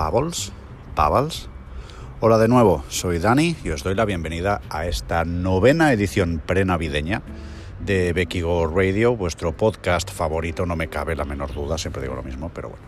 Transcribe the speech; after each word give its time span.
Pavels, 0.00 0.50
Pavels. 0.94 1.50
Hola 2.20 2.38
de 2.38 2.48
nuevo, 2.48 2.82
soy 2.88 3.18
Dani 3.18 3.54
y 3.62 3.68
os 3.68 3.82
doy 3.82 3.94
la 3.94 4.06
bienvenida 4.06 4.62
a 4.70 4.86
esta 4.86 5.26
novena 5.26 5.92
edición 5.92 6.40
prenavideña 6.46 7.20
de 7.84 8.14
Becky 8.14 8.40
Radio, 8.40 9.14
vuestro 9.14 9.54
podcast 9.54 10.10
favorito, 10.10 10.64
no 10.64 10.74
me 10.74 10.88
cabe 10.88 11.16
la 11.16 11.26
menor 11.26 11.52
duda, 11.52 11.76
siempre 11.76 12.00
digo 12.00 12.14
lo 12.14 12.22
mismo, 12.22 12.48
pero 12.48 12.70
bueno. 12.70 12.82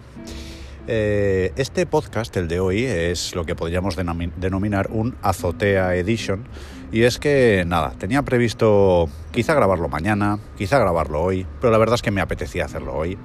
Eh, 0.88 1.52
este 1.56 1.84
podcast, 1.84 2.34
el 2.38 2.48
de 2.48 2.60
hoy, 2.60 2.86
es 2.86 3.34
lo 3.34 3.44
que 3.44 3.54
podríamos 3.54 3.94
denominar 3.94 4.88
un 4.90 5.14
azotea 5.20 5.94
edition. 5.96 6.48
Y 6.92 7.02
es 7.02 7.18
que, 7.18 7.64
nada, 7.66 7.90
tenía 7.98 8.22
previsto 8.22 9.10
quizá 9.32 9.52
grabarlo 9.52 9.90
mañana, 9.90 10.38
quizá 10.56 10.78
grabarlo 10.78 11.20
hoy, 11.20 11.46
pero 11.60 11.72
la 11.72 11.76
verdad 11.76 11.96
es 11.96 12.02
que 12.02 12.10
me 12.10 12.22
apetecía 12.22 12.64
hacerlo 12.64 12.94
hoy. 12.94 13.18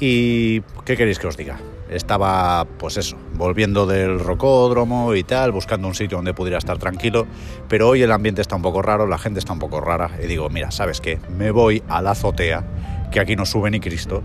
¿Y 0.00 0.62
qué 0.84 0.96
queréis 0.96 1.20
que 1.20 1.28
os 1.28 1.36
diga? 1.36 1.60
Estaba, 1.90 2.66
pues 2.78 2.96
eso, 2.96 3.16
volviendo 3.34 3.86
del 3.86 4.18
rocódromo 4.18 5.14
y 5.14 5.22
tal, 5.22 5.52
buscando 5.52 5.86
un 5.86 5.94
sitio 5.94 6.16
donde 6.16 6.32
pudiera 6.32 6.58
estar 6.58 6.78
tranquilo, 6.78 7.26
pero 7.68 7.88
hoy 7.88 8.02
el 8.02 8.10
ambiente 8.10 8.40
está 8.40 8.56
un 8.56 8.62
poco 8.62 8.82
raro, 8.82 9.06
la 9.06 9.18
gente 9.18 9.38
está 9.38 9.52
un 9.52 9.58
poco 9.58 9.80
rara, 9.80 10.10
y 10.22 10.26
digo, 10.26 10.48
mira, 10.48 10.70
¿sabes 10.70 11.00
qué? 11.00 11.18
Me 11.36 11.50
voy 11.50 11.82
a 11.88 12.00
la 12.00 12.12
azotea, 12.12 12.64
que 13.10 13.20
aquí 13.20 13.36
no 13.36 13.44
sube 13.44 13.70
ni 13.70 13.80
Cristo, 13.80 14.22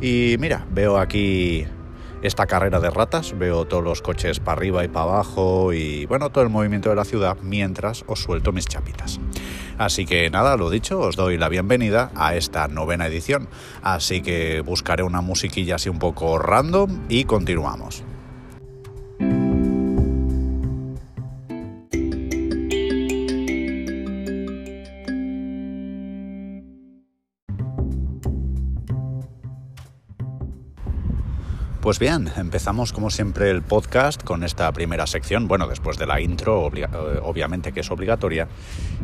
y 0.00 0.36
mira, 0.38 0.66
veo 0.70 0.98
aquí 0.98 1.66
esta 2.22 2.46
carrera 2.46 2.80
de 2.80 2.90
ratas, 2.90 3.38
veo 3.38 3.64
todos 3.64 3.82
los 3.82 4.02
coches 4.02 4.40
para 4.40 4.58
arriba 4.58 4.84
y 4.84 4.88
para 4.88 5.04
abajo 5.04 5.72
y 5.72 6.06
bueno, 6.06 6.30
todo 6.30 6.44
el 6.44 6.50
movimiento 6.50 6.90
de 6.90 6.96
la 6.96 7.04
ciudad 7.04 7.38
mientras 7.42 8.04
os 8.06 8.20
suelto 8.20 8.52
mis 8.52 8.66
chapitas. 8.66 9.20
Así 9.78 10.04
que 10.04 10.28
nada, 10.28 10.56
lo 10.56 10.68
dicho, 10.68 11.00
os 11.00 11.16
doy 11.16 11.38
la 11.38 11.48
bienvenida 11.48 12.10
a 12.14 12.34
esta 12.34 12.68
novena 12.68 13.06
edición. 13.06 13.48
Así 13.82 14.20
que 14.20 14.60
buscaré 14.60 15.02
una 15.02 15.22
musiquilla 15.22 15.76
así 15.76 15.88
un 15.88 15.98
poco 15.98 16.38
random 16.38 17.06
y 17.08 17.24
continuamos. 17.24 18.04
Pues 31.90 31.98
bien, 31.98 32.30
empezamos 32.36 32.92
como 32.92 33.10
siempre 33.10 33.50
el 33.50 33.62
podcast 33.62 34.22
con 34.22 34.44
esta 34.44 34.70
primera 34.70 35.08
sección, 35.08 35.48
bueno, 35.48 35.66
después 35.66 35.98
de 35.98 36.06
la 36.06 36.20
intro, 36.20 36.70
eh, 36.72 36.86
obviamente 37.20 37.72
que 37.72 37.80
es 37.80 37.90
obligatoria. 37.90 38.46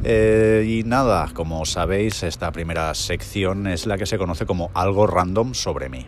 Eh, 0.04 0.64
y 0.68 0.84
nada, 0.84 1.28
como 1.34 1.64
sabéis, 1.64 2.22
esta 2.22 2.52
primera 2.52 2.94
sección 2.94 3.66
es 3.66 3.86
la 3.86 3.98
que 3.98 4.06
se 4.06 4.18
conoce 4.18 4.46
como 4.46 4.70
algo 4.72 5.08
random 5.08 5.54
sobre 5.54 5.88
mí. 5.88 6.06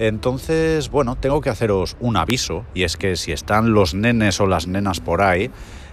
Entonces, 0.00 0.90
bueno, 0.90 1.14
tengo 1.14 1.40
que 1.40 1.50
haceros 1.50 1.96
un 2.00 2.16
aviso, 2.16 2.64
y 2.74 2.82
es 2.82 2.96
que 2.96 3.14
si 3.14 3.30
están 3.30 3.72
los 3.72 3.94
nenes 3.94 4.40
o 4.40 4.48
las 4.48 4.66
nenas 4.66 4.98
por 4.98 5.22
ahí, 5.22 5.52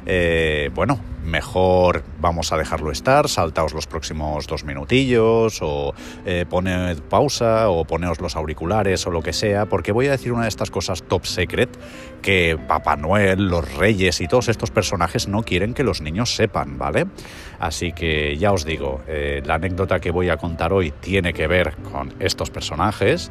eh, 0.10 0.72
bueno, 0.74 1.02
mejor 1.26 2.04
vamos 2.22 2.54
a 2.54 2.58
dejarlo 2.58 2.92
estar, 2.92 3.28
saltaos 3.28 3.74
los 3.74 3.88
próximos 3.88 4.48
dos 4.48 4.64
minutillos 4.64 5.60
o 5.62 5.94
eh, 6.26 6.46
poned 6.50 7.02
pausa 7.10 7.70
o 7.70 7.84
poneos 7.84 8.22
los 8.22 8.38
auriculares 8.38 9.06
o 9.06 9.12
lo 9.12 9.22
que 9.22 9.34
sea, 9.34 9.66
porque 9.66 9.92
voy 9.92 10.08
a 10.08 10.12
decir 10.12 10.32
una 10.32 10.44
de 10.44 10.48
estas 10.48 10.72
cosas 10.72 11.04
top 11.04 11.26
secret 11.26 11.78
que 12.22 12.58
Papá 12.70 12.96
Noel, 12.96 13.48
los 13.48 13.76
reyes 13.76 14.22
y 14.22 14.30
todos 14.30 14.48
estos 14.48 14.72
personajes 14.72 15.28
no 15.28 15.44
quieren 15.44 15.74
que 15.74 15.84
los 15.84 16.00
niños 16.00 16.34
sepan, 16.34 16.78
¿vale? 16.78 17.08
Así 17.60 17.92
que 17.92 18.38
ya 18.38 18.54
os 18.54 18.64
digo, 18.64 19.02
eh, 19.08 19.44
la 19.46 19.56
anécdota 19.56 20.00
que 20.00 20.12
voy 20.12 20.30
a 20.30 20.38
contar 20.38 20.72
hoy 20.72 20.92
tiene 20.92 21.34
que 21.34 21.48
ver 21.48 21.76
con 21.92 22.14
estos 22.20 22.50
personajes 22.50 23.30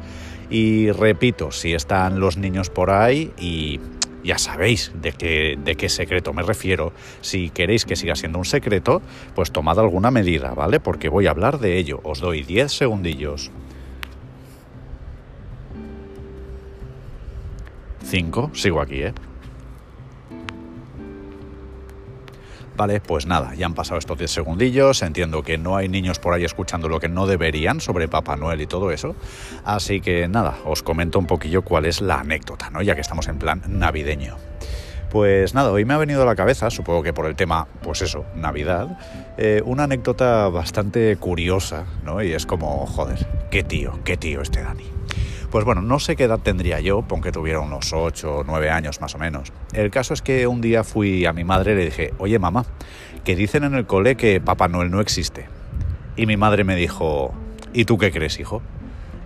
y 0.51 0.91
repito, 0.91 1.51
si 1.51 1.73
están 1.73 2.19
los 2.19 2.37
niños 2.37 2.69
por 2.69 2.91
ahí 2.91 3.33
y 3.39 3.79
ya 4.27 4.37
sabéis 4.37 4.91
de 4.93 5.13
qué, 5.13 5.57
de 5.57 5.75
qué 5.75 5.87
secreto 5.87 6.33
me 6.33 6.43
refiero. 6.43 6.91
Si 7.21 7.49
queréis 7.49 7.85
que 7.85 7.95
siga 7.95 8.13
siendo 8.15 8.37
un 8.37 8.45
secreto, 8.45 9.01
pues 9.33 9.51
tomad 9.51 9.79
alguna 9.79 10.11
medida, 10.11 10.53
¿vale? 10.53 10.81
Porque 10.81 11.07
voy 11.07 11.27
a 11.27 11.31
hablar 11.31 11.59
de 11.59 11.77
ello. 11.77 12.01
Os 12.03 12.19
doy 12.19 12.43
10 12.43 12.69
segundillos. 12.69 13.51
5, 18.03 18.51
sigo 18.53 18.81
aquí, 18.81 19.01
¿eh? 19.01 19.13
Vale, 22.77 23.01
pues 23.01 23.25
nada, 23.25 23.55
ya 23.55 23.65
han 23.65 23.73
pasado 23.73 23.97
estos 23.97 24.19
10 24.19 24.29
segundillos, 24.29 25.01
entiendo 25.01 25.41
que 25.41 25.57
no 25.57 25.77
hay 25.77 25.89
niños 25.89 26.19
por 26.19 26.35
ahí 26.35 26.45
escuchando 26.45 26.87
lo 26.87 26.99
que 26.99 27.09
no 27.09 27.25
deberían 27.25 27.81
sobre 27.81 28.07
Papá 28.07 28.35
Noel 28.35 28.61
y 28.61 28.67
todo 28.67 28.91
eso, 28.91 29.15
así 29.65 29.99
que 29.99 30.27
nada, 30.27 30.59
os 30.63 30.83
comento 30.83 31.17
un 31.17 31.25
poquillo 31.25 31.63
cuál 31.63 31.85
es 31.85 32.01
la 32.01 32.19
anécdota, 32.19 32.69
¿no? 32.69 32.83
Ya 32.83 32.93
que 32.93 33.01
estamos 33.01 33.27
en 33.29 33.39
plan 33.39 33.63
navideño. 33.67 34.37
Pues 35.09 35.55
nada, 35.55 35.71
hoy 35.71 35.85
me 35.85 35.95
ha 35.95 35.97
venido 35.97 36.21
a 36.21 36.25
la 36.25 36.35
cabeza, 36.35 36.69
supongo 36.69 37.01
que 37.01 37.13
por 37.13 37.25
el 37.25 37.35
tema, 37.35 37.67
pues 37.81 38.03
eso, 38.03 38.25
Navidad, 38.35 38.99
eh, 39.39 39.63
una 39.65 39.85
anécdota 39.85 40.47
bastante 40.49 41.15
curiosa, 41.17 41.85
¿no? 42.03 42.21
Y 42.21 42.33
es 42.33 42.45
como, 42.45 42.85
joder, 42.85 43.25
qué 43.49 43.63
tío, 43.63 43.99
qué 44.03 44.17
tío 44.17 44.41
este 44.41 44.61
Dani. 44.61 44.85
Pues 45.51 45.63
bueno, 45.63 45.81
no 45.81 45.99
sé 45.99 46.15
qué 46.15 46.25
edad 46.25 46.39
tendría 46.39 46.79
yo, 46.81 47.05
aunque 47.09 47.31
tuviera 47.31 47.61
unos 47.61 47.93
8 47.93 48.35
o 48.35 48.43
9 48.43 48.69
años 48.69 48.99
más 48.99 49.15
o 49.15 49.17
menos. 49.17 49.53
El 49.71 49.91
caso 49.91 50.13
es 50.13 50.21
que 50.21 50.45
un 50.45 50.59
día 50.59 50.83
fui 50.83 51.25
a 51.25 51.31
mi 51.31 51.45
madre 51.45 51.71
y 51.71 51.75
le 51.75 51.85
dije, 51.85 52.13
oye 52.17 52.37
mamá, 52.37 52.65
que 53.23 53.35
dicen 53.35 53.63
en 53.63 53.73
el 53.73 53.85
cole 53.85 54.17
que 54.17 54.41
Papá 54.41 54.67
Noel 54.67 54.91
no 54.91 54.99
existe. 54.99 55.45
Y 56.17 56.25
mi 56.25 56.35
madre 56.35 56.63
me 56.63 56.75
dijo, 56.75 57.33
¿y 57.71 57.85
tú 57.85 57.97
qué 57.97 58.11
crees, 58.11 58.39
hijo? 58.39 58.61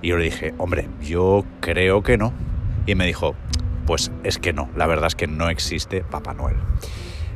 Y 0.01 0.09
yo 0.09 0.17
le 0.17 0.25
dije, 0.25 0.53
hombre, 0.57 0.87
yo 1.01 1.43
creo 1.59 2.03
que 2.03 2.17
no. 2.17 2.33
Y 2.85 2.95
me 2.95 3.05
dijo, 3.05 3.35
pues 3.85 4.11
es 4.23 4.37
que 4.37 4.53
no, 4.53 4.69
la 4.75 4.85
verdad 4.87 5.07
es 5.07 5.15
que 5.15 5.27
no 5.27 5.49
existe 5.49 6.01
Papá 6.01 6.33
Noel. 6.33 6.57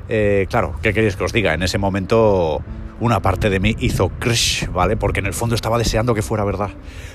Eh, 0.10 0.46
claro, 0.50 0.76
¿qué 0.84 0.94
queréis 0.94 1.16
que 1.16 1.24
os 1.24 1.34
diga? 1.34 1.54
En 1.54 1.64
ese 1.64 1.78
momento 1.78 2.62
una 3.00 3.22
parte 3.22 3.50
de 3.50 3.60
mí 3.60 3.76
hizo 3.80 4.10
crush, 4.10 4.68
¿vale? 4.68 4.96
Porque 4.98 5.20
en 5.20 5.26
el 5.26 5.34
fondo 5.34 5.56
estaba 5.56 5.78
deseando 5.78 6.14
que 6.14 6.22
fuera 6.22 6.44
verdad. 6.44 6.70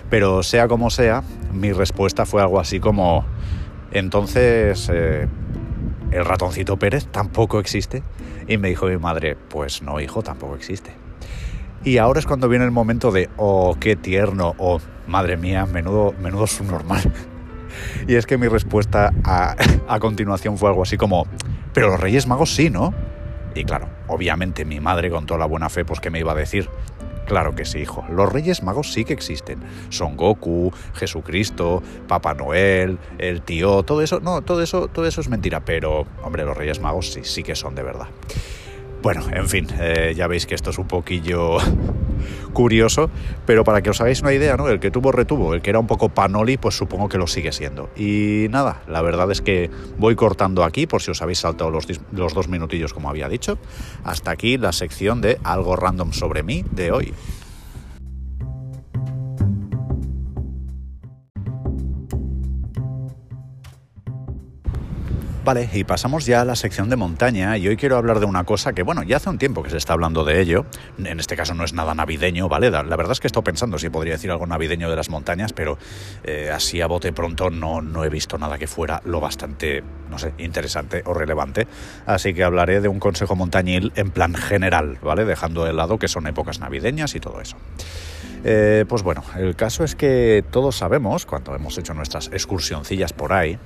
Pero 0.08 0.42
sea 0.42 0.68
como 0.68 0.90
sea, 0.90 1.22
mi 1.52 1.72
respuesta 1.72 2.26
fue 2.26 2.42
algo 2.42 2.60
así 2.60 2.80
como, 2.80 3.24
entonces, 3.92 4.90
eh, 4.92 5.26
¿el 6.10 6.24
ratoncito 6.24 6.78
Pérez 6.78 7.06
tampoco 7.06 7.58
existe? 7.58 8.02
Y 8.46 8.58
me 8.58 8.68
dijo 8.68 8.86
mi 8.86 8.98
madre, 8.98 9.36
pues 9.36 9.82
no, 9.82 10.00
hijo, 10.00 10.22
tampoco 10.22 10.54
existe. 10.54 10.92
Y 11.82 11.96
ahora 11.96 12.20
es 12.20 12.26
cuando 12.26 12.48
viene 12.48 12.64
el 12.64 12.72
momento 12.72 13.10
de, 13.10 13.30
oh, 13.36 13.76
qué 13.80 13.96
tierno, 13.96 14.54
oh, 14.58 14.80
madre 15.06 15.36
mía, 15.36 15.64
menudo, 15.64 16.14
menudo 16.20 16.46
subnormal. 16.46 17.10
y 18.06 18.16
es 18.16 18.26
que 18.26 18.36
mi 18.36 18.48
respuesta 18.48 19.14
a, 19.24 19.56
a 19.88 19.98
continuación 19.98 20.58
fue 20.58 20.68
algo 20.68 20.82
así 20.82 20.98
como, 20.98 21.26
pero 21.72 21.88
los 21.88 22.00
Reyes 22.00 22.26
Magos 22.26 22.54
sí, 22.54 22.68
¿no? 22.68 22.92
Y 23.54 23.64
claro, 23.64 23.88
obviamente 24.06 24.64
mi 24.64 24.80
madre 24.80 25.10
con 25.10 25.26
toda 25.26 25.38
la 25.38 25.46
buena 25.46 25.68
fe, 25.68 25.84
pues 25.84 26.00
que 26.00 26.10
me 26.10 26.18
iba 26.20 26.32
a 26.32 26.36
decir, 26.36 26.68
Claro 27.30 27.54
que 27.54 27.64
sí, 27.64 27.78
hijo. 27.78 28.04
Los 28.10 28.32
Reyes 28.32 28.64
Magos 28.64 28.92
sí 28.92 29.04
que 29.04 29.12
existen. 29.12 29.60
Son 29.88 30.16
Goku, 30.16 30.72
Jesucristo, 30.94 31.80
Papá 32.08 32.34
Noel, 32.34 32.98
el 33.18 33.42
tío, 33.42 33.84
todo 33.84 34.02
eso. 34.02 34.18
No, 34.18 34.42
todo 34.42 34.62
eso, 34.62 34.88
todo 34.88 35.06
eso 35.06 35.20
es 35.20 35.28
mentira. 35.28 35.64
Pero, 35.64 36.08
hombre, 36.24 36.44
los 36.44 36.56
Reyes 36.56 36.80
Magos 36.80 37.12
sí, 37.12 37.20
sí 37.22 37.44
que 37.44 37.54
son 37.54 37.76
de 37.76 37.84
verdad. 37.84 38.08
Bueno, 39.02 39.22
en 39.32 39.48
fin, 39.48 39.66
eh, 39.80 40.12
ya 40.14 40.26
veis 40.26 40.44
que 40.44 40.54
esto 40.54 40.70
es 40.70 40.78
un 40.78 40.86
poquillo 40.86 41.56
curioso, 42.52 43.10
pero 43.46 43.64
para 43.64 43.80
que 43.80 43.88
os 43.88 44.00
hagáis 44.02 44.20
una 44.20 44.34
idea, 44.34 44.58
¿no? 44.58 44.68
El 44.68 44.78
que 44.78 44.90
tuvo 44.90 45.10
retuvo, 45.10 45.54
el 45.54 45.62
que 45.62 45.70
era 45.70 45.78
un 45.78 45.86
poco 45.86 46.10
panoli, 46.10 46.58
pues 46.58 46.76
supongo 46.76 47.08
que 47.08 47.16
lo 47.16 47.26
sigue 47.26 47.50
siendo. 47.52 47.88
Y 47.96 48.48
nada, 48.50 48.82
la 48.86 49.00
verdad 49.00 49.30
es 49.30 49.40
que 49.40 49.70
voy 49.96 50.16
cortando 50.16 50.64
aquí, 50.64 50.86
por 50.86 51.00
si 51.00 51.12
os 51.12 51.22
habéis 51.22 51.38
saltado 51.38 51.70
los, 51.70 51.86
los 52.12 52.34
dos 52.34 52.48
minutillos 52.48 52.92
como 52.92 53.08
había 53.08 53.30
dicho. 53.30 53.58
Hasta 54.04 54.32
aquí 54.32 54.58
la 54.58 54.72
sección 54.72 55.22
de 55.22 55.38
algo 55.44 55.76
random 55.76 56.12
sobre 56.12 56.42
mí 56.42 56.64
de 56.70 56.92
hoy. 56.92 57.14
Vale, 65.42 65.70
y 65.72 65.84
pasamos 65.84 66.26
ya 66.26 66.42
a 66.42 66.44
la 66.44 66.54
sección 66.54 66.90
de 66.90 66.96
montaña 66.96 67.56
y 67.56 67.66
hoy 67.66 67.78
quiero 67.78 67.96
hablar 67.96 68.20
de 68.20 68.26
una 68.26 68.44
cosa 68.44 68.74
que, 68.74 68.82
bueno, 68.82 69.02
ya 69.02 69.16
hace 69.16 69.30
un 69.30 69.38
tiempo 69.38 69.62
que 69.62 69.70
se 69.70 69.78
está 69.78 69.94
hablando 69.94 70.22
de 70.22 70.38
ello. 70.38 70.66
En 70.98 71.18
este 71.18 71.34
caso 71.34 71.54
no 71.54 71.64
es 71.64 71.72
nada 71.72 71.94
navideño, 71.94 72.46
¿vale? 72.50 72.70
La 72.70 72.82
verdad 72.82 73.12
es 73.12 73.20
que 73.20 73.26
estado 73.26 73.42
pensando 73.42 73.78
si 73.78 73.88
podría 73.88 74.12
decir 74.12 74.30
algo 74.30 74.46
navideño 74.46 74.90
de 74.90 74.96
las 74.96 75.08
montañas, 75.08 75.54
pero 75.54 75.78
eh, 76.24 76.50
así 76.52 76.82
a 76.82 76.86
bote 76.86 77.14
pronto 77.14 77.48
no, 77.48 77.80
no 77.80 78.04
he 78.04 78.10
visto 78.10 78.36
nada 78.36 78.58
que 78.58 78.66
fuera 78.66 79.00
lo 79.06 79.18
bastante, 79.18 79.82
no 80.10 80.18
sé, 80.18 80.34
interesante 80.36 81.02
o 81.06 81.14
relevante. 81.14 81.66
Así 82.04 82.34
que 82.34 82.44
hablaré 82.44 82.82
de 82.82 82.88
un 82.88 83.00
consejo 83.00 83.34
montañil 83.34 83.92
en 83.96 84.10
plan 84.10 84.34
general, 84.34 84.98
¿vale? 85.02 85.24
Dejando 85.24 85.64
de 85.64 85.72
lado 85.72 85.98
que 85.98 86.08
son 86.08 86.26
épocas 86.26 86.60
navideñas 86.60 87.14
y 87.14 87.20
todo 87.20 87.40
eso. 87.40 87.56
Eh, 88.42 88.84
pues 88.88 89.02
bueno, 89.02 89.22
el 89.36 89.54
caso 89.54 89.84
es 89.84 89.94
que 89.94 90.44
todos 90.50 90.76
sabemos, 90.76 91.26
cuando 91.26 91.54
hemos 91.54 91.76
hecho 91.76 91.92
nuestras 91.92 92.28
excursioncillas 92.28 93.12
por 93.12 93.32
ahí, 93.32 93.58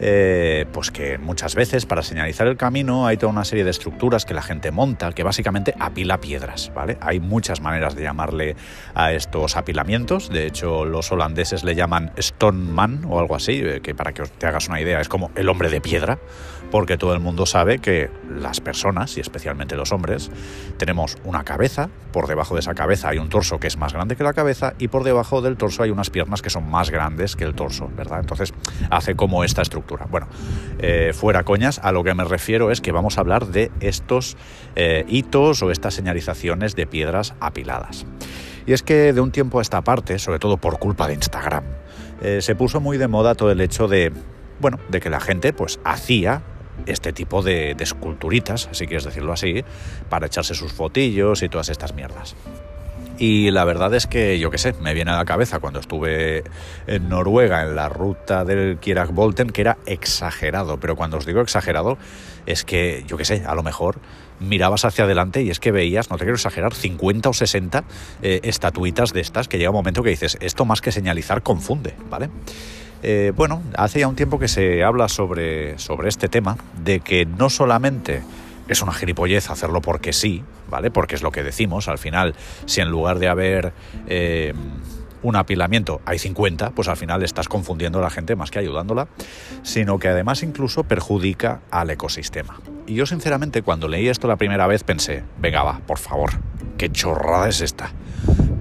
eh, 0.00 0.66
pues 0.72 0.90
que 0.90 1.18
muchas 1.18 1.54
veces 1.54 1.86
para 1.86 2.02
señalizar 2.02 2.46
el 2.46 2.56
camino 2.56 3.06
hay 3.06 3.16
toda 3.16 3.32
una 3.32 3.44
serie 3.44 3.64
de 3.64 3.70
estructuras 3.70 4.24
que 4.24 4.34
la 4.34 4.42
gente 4.42 4.70
monta, 4.70 5.12
que 5.12 5.22
básicamente 5.22 5.74
apila 5.78 6.20
piedras, 6.20 6.72
¿vale? 6.74 6.96
Hay 7.00 7.20
muchas 7.20 7.60
maneras 7.60 7.94
de 7.94 8.02
llamarle 8.02 8.56
a 8.94 9.12
estos 9.12 9.56
apilamientos, 9.56 10.28
de 10.30 10.46
hecho 10.46 10.84
los 10.84 11.12
holandeses 11.12 11.64
le 11.64 11.74
llaman 11.74 12.12
Stoneman 12.18 13.04
o 13.08 13.18
algo 13.18 13.36
así, 13.36 13.60
eh, 13.62 13.80
que 13.82 13.94
para 13.94 14.12
que 14.12 14.24
te 14.24 14.46
hagas 14.46 14.68
una 14.68 14.80
idea 14.80 15.00
es 15.00 15.08
como 15.08 15.30
el 15.36 15.48
hombre 15.48 15.70
de 15.70 15.80
piedra, 15.80 16.18
porque 16.74 16.98
todo 16.98 17.14
el 17.14 17.20
mundo 17.20 17.46
sabe 17.46 17.78
que 17.78 18.10
las 18.28 18.60
personas, 18.60 19.16
y 19.16 19.20
especialmente 19.20 19.76
los 19.76 19.92
hombres, 19.92 20.28
tenemos 20.76 21.18
una 21.22 21.44
cabeza, 21.44 21.88
por 22.10 22.26
debajo 22.26 22.54
de 22.54 22.62
esa 22.62 22.74
cabeza 22.74 23.10
hay 23.10 23.18
un 23.18 23.28
torso 23.28 23.60
que 23.60 23.68
es 23.68 23.76
más 23.76 23.92
grande 23.92 24.16
que 24.16 24.24
la 24.24 24.32
cabeza 24.32 24.74
y 24.80 24.88
por 24.88 25.04
debajo 25.04 25.40
del 25.40 25.56
torso 25.56 25.84
hay 25.84 25.90
unas 25.90 26.10
piernas 26.10 26.42
que 26.42 26.50
son 26.50 26.68
más 26.68 26.90
grandes 26.90 27.36
que 27.36 27.44
el 27.44 27.54
torso, 27.54 27.88
¿verdad? 27.96 28.18
Entonces 28.18 28.52
hace 28.90 29.14
como 29.14 29.44
esta 29.44 29.62
estructura. 29.62 30.08
Bueno, 30.10 30.26
eh, 30.80 31.12
fuera 31.14 31.44
coñas, 31.44 31.78
a 31.80 31.92
lo 31.92 32.02
que 32.02 32.12
me 32.12 32.24
refiero 32.24 32.72
es 32.72 32.80
que 32.80 32.90
vamos 32.90 33.18
a 33.18 33.20
hablar 33.20 33.46
de 33.46 33.70
estos 33.78 34.36
eh, 34.74 35.04
hitos 35.06 35.62
o 35.62 35.70
estas 35.70 35.94
señalizaciones 35.94 36.74
de 36.74 36.88
piedras 36.88 37.34
apiladas. 37.38 38.04
Y 38.66 38.72
es 38.72 38.82
que 38.82 39.12
de 39.12 39.20
un 39.20 39.30
tiempo 39.30 39.60
a 39.60 39.62
esta 39.62 39.82
parte, 39.82 40.18
sobre 40.18 40.40
todo 40.40 40.56
por 40.56 40.80
culpa 40.80 41.06
de 41.06 41.14
Instagram, 41.14 41.62
eh, 42.20 42.42
se 42.42 42.56
puso 42.56 42.80
muy 42.80 42.98
de 42.98 43.06
moda 43.06 43.36
todo 43.36 43.52
el 43.52 43.60
hecho 43.60 43.86
de, 43.86 44.12
bueno, 44.58 44.80
de 44.88 44.98
que 44.98 45.08
la 45.08 45.20
gente 45.20 45.52
pues 45.52 45.78
hacía 45.84 46.42
este 46.86 47.12
tipo 47.12 47.42
de, 47.42 47.76
esculturitas, 47.78 48.68
si 48.72 48.86
quieres 48.86 49.04
decirlo 49.04 49.32
así, 49.32 49.64
para 50.08 50.26
echarse 50.26 50.54
sus 50.54 50.72
fotillos 50.72 51.42
y 51.42 51.48
todas 51.48 51.68
estas 51.68 51.94
mierdas. 51.94 52.36
Y 53.16 53.52
la 53.52 53.64
verdad 53.64 53.94
es 53.94 54.08
que, 54.08 54.40
yo 54.40 54.50
qué 54.50 54.58
sé, 54.58 54.74
me 54.80 54.92
viene 54.92 55.12
a 55.12 55.16
la 55.16 55.24
cabeza 55.24 55.60
cuando 55.60 55.78
estuve 55.78 56.42
en 56.88 57.08
Noruega 57.08 57.62
en 57.62 57.76
la 57.76 57.88
ruta 57.88 58.44
del 58.44 58.78
Kirak 58.78 59.12
Volten 59.12 59.50
que 59.50 59.60
era 59.60 59.78
exagerado. 59.86 60.80
Pero 60.80 60.96
cuando 60.96 61.18
os 61.18 61.26
digo 61.26 61.40
exagerado, 61.40 61.96
es 62.46 62.64
que, 62.64 63.04
yo 63.06 63.16
qué 63.16 63.24
sé, 63.24 63.44
a 63.46 63.54
lo 63.54 63.62
mejor 63.62 64.00
mirabas 64.40 64.84
hacia 64.84 65.04
adelante 65.04 65.42
y 65.42 65.50
es 65.50 65.60
que 65.60 65.70
veías, 65.70 66.10
no 66.10 66.16
te 66.16 66.24
quiero 66.24 66.34
exagerar, 66.34 66.74
50 66.74 67.28
o 67.28 67.32
60 67.32 67.84
eh, 68.22 68.40
estatuitas 68.42 69.12
de 69.12 69.20
estas 69.20 69.46
que 69.46 69.58
llega 69.58 69.70
un 69.70 69.76
momento 69.76 70.02
que 70.02 70.10
dices, 70.10 70.36
esto 70.40 70.64
más 70.64 70.80
que 70.80 70.90
señalizar 70.90 71.42
confunde, 71.42 71.94
¿vale? 72.10 72.30
Eh, 73.06 73.32
bueno, 73.36 73.62
hace 73.76 74.00
ya 74.00 74.08
un 74.08 74.16
tiempo 74.16 74.38
que 74.38 74.48
se 74.48 74.82
habla 74.82 75.10
sobre, 75.10 75.78
sobre 75.78 76.08
este 76.08 76.30
tema, 76.30 76.56
de 76.82 77.00
que 77.00 77.26
no 77.26 77.50
solamente 77.50 78.22
es 78.66 78.80
una 78.80 78.94
gilipollez 78.94 79.50
hacerlo 79.50 79.82
porque 79.82 80.14
sí, 80.14 80.42
¿vale? 80.70 80.90
Porque 80.90 81.14
es 81.14 81.22
lo 81.22 81.30
que 81.30 81.42
decimos, 81.42 81.86
al 81.88 81.98
final, 81.98 82.34
si 82.64 82.80
en 82.80 82.88
lugar 82.88 83.18
de 83.18 83.28
haber 83.28 83.74
eh, 84.06 84.54
un 85.20 85.36
apilamiento 85.36 86.00
hay 86.06 86.18
50, 86.18 86.70
pues 86.70 86.88
al 86.88 86.96
final 86.96 87.22
estás 87.22 87.46
confundiendo 87.46 87.98
a 87.98 88.02
la 88.02 88.08
gente 88.08 88.36
más 88.36 88.50
que 88.50 88.60
ayudándola, 88.60 89.08
sino 89.62 89.98
que 89.98 90.08
además 90.08 90.42
incluso 90.42 90.84
perjudica 90.84 91.60
al 91.70 91.90
ecosistema. 91.90 92.58
Y 92.86 92.94
yo 92.94 93.04
sinceramente 93.04 93.60
cuando 93.60 93.86
leí 93.86 94.08
esto 94.08 94.28
la 94.28 94.36
primera 94.36 94.66
vez 94.66 94.82
pensé, 94.82 95.24
venga 95.38 95.62
va, 95.62 95.80
por 95.86 95.98
favor, 95.98 96.30
qué 96.78 96.90
chorrada 96.90 97.50
es 97.50 97.60
esta. 97.60 97.90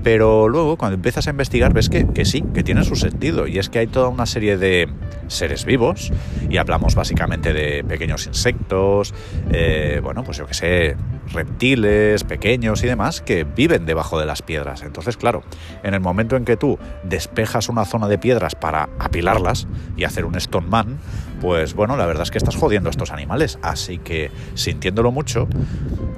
Pero 0.04 0.50
luego, 0.50 0.78
cuando 0.78 0.96
empiezas 0.96 1.28
a 1.28 1.30
investigar, 1.30 1.74
ves 1.74 1.90
que, 1.90 2.26
sí, 2.26 2.44
que 2.54 2.64
tiene 2.64 2.84
su 2.84 2.96
sentido. 2.96 3.48
Y 3.48 3.58
es 3.58 3.70
que 3.70 3.80
hay 3.80 3.88
toda 3.88 4.10
una 4.10 4.26
serie 4.26 4.58
de 4.58 4.90
seres 5.28 5.66
vivos, 5.66 6.12
y 6.50 6.58
hablamos 6.58 6.96
básicamente 6.96 7.54
de 7.54 7.84
pequeños 7.84 8.28
insectos, 8.28 9.14
eh, 9.52 10.02
bueno, 10.04 10.24
pues 10.24 10.38
yo 10.38 10.46
que 10.46 10.54
sé, 10.54 10.98
reptiles 11.32 12.24
pequeños 12.26 12.84
y 12.84 12.88
demás, 12.88 13.22
que 13.22 13.46
viven 13.46 13.86
debajo 13.86 14.20
de 14.20 14.26
las 14.26 14.42
piedras. 14.42 14.84
Entonces, 14.84 15.16
claro, 15.16 15.44
en 15.84 15.94
el 15.94 16.02
momento 16.02 16.36
en 16.36 16.44
que 16.44 16.58
tú 16.58 16.78
despejas 17.04 17.70
una 17.70 17.86
zona 17.86 18.08
de 18.08 18.18
piedras 18.18 18.56
para 18.56 18.90
apilarlas 19.00 19.68
y 19.96 20.04
hacer 20.04 20.26
un 20.26 20.36
stone 20.36 20.68
man, 20.68 21.00
pues 21.44 21.74
bueno, 21.74 21.98
la 21.98 22.06
verdad 22.06 22.24
es 22.24 22.32
que 22.32 22.38
estás 22.38 22.56
jodiendo 22.56 22.88
a 22.88 22.92
estos 22.92 23.12
animales. 23.12 23.60
Así 23.62 23.98
que, 23.98 24.32
sintiéndolo 24.54 25.12
mucho, 25.12 25.50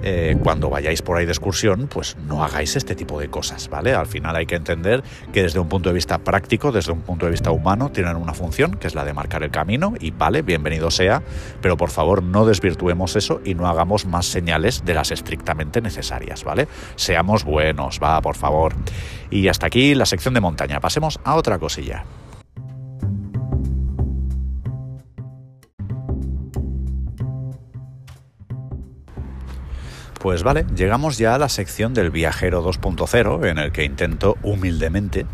eh, 0.04 0.38
cuando 0.44 0.70
vayáis 0.70 1.02
por 1.02 1.18
ahí 1.18 1.26
de 1.26 1.32
excursión, 1.32 1.88
pues 1.92 2.16
no 2.28 2.44
hagáis 2.44 2.76
este 2.76 2.94
tipo 2.94 3.20
de 3.20 3.28
cosas, 3.28 3.68
¿vale? 3.68 3.96
Al 3.96 4.06
final 4.06 4.36
hay 4.36 4.46
que 4.46 4.54
entender 4.54 5.04
que 5.34 5.42
desde 5.42 5.58
un 5.58 5.68
punto 5.68 5.90
de 5.90 5.96
vista 5.96 6.20
práctico, 6.20 6.72
desde 6.72 6.92
un 6.92 7.02
punto 7.02 7.26
de 7.26 7.32
vista 7.32 7.50
humano, 7.50 7.92
tienen 7.92 8.18
una 8.18 8.36
función, 8.36 8.76
que 8.76 8.86
es 8.86 8.94
la 8.94 9.04
de 9.04 9.14
marcar 9.14 9.42
el 9.42 9.50
camino, 9.50 9.96
y 10.00 10.12
vale, 10.12 10.44
bienvenido 10.44 10.92
sea, 10.92 11.24
pero 11.60 11.76
por 11.76 11.90
favor 11.90 12.22
no 12.22 12.46
desvirtuemos 12.46 13.16
eso 13.16 13.42
y 13.44 13.56
no 13.56 13.68
hagamos 13.68 14.06
más 14.06 14.28
señales 14.28 14.86
de 14.86 14.94
las 14.94 15.10
estrictamente 15.10 15.82
necesarias, 15.82 16.44
¿vale? 16.44 16.68
Seamos 16.98 17.46
buenos, 17.46 18.00
va, 18.00 18.22
por 18.22 18.36
favor. 18.36 18.76
Y 19.32 19.48
hasta 19.48 19.66
aquí 19.66 19.96
la 19.96 20.06
sección 20.06 20.36
de 20.36 20.42
montaña. 20.42 20.80
Pasemos 20.80 21.20
a 21.24 21.34
otra 21.34 21.58
cosilla. 21.58 22.06
Pues 30.26 30.42
vale, 30.42 30.66
llegamos 30.76 31.20
ya 31.20 31.36
a 31.36 31.38
la 31.38 31.50
sección 31.50 31.94
del 31.94 32.10
viajero 32.10 32.66
2.0 32.66 33.48
en 33.48 33.60
el 33.60 33.72
que 33.72 33.84
intento 33.84 34.40
humildemente 34.42 35.28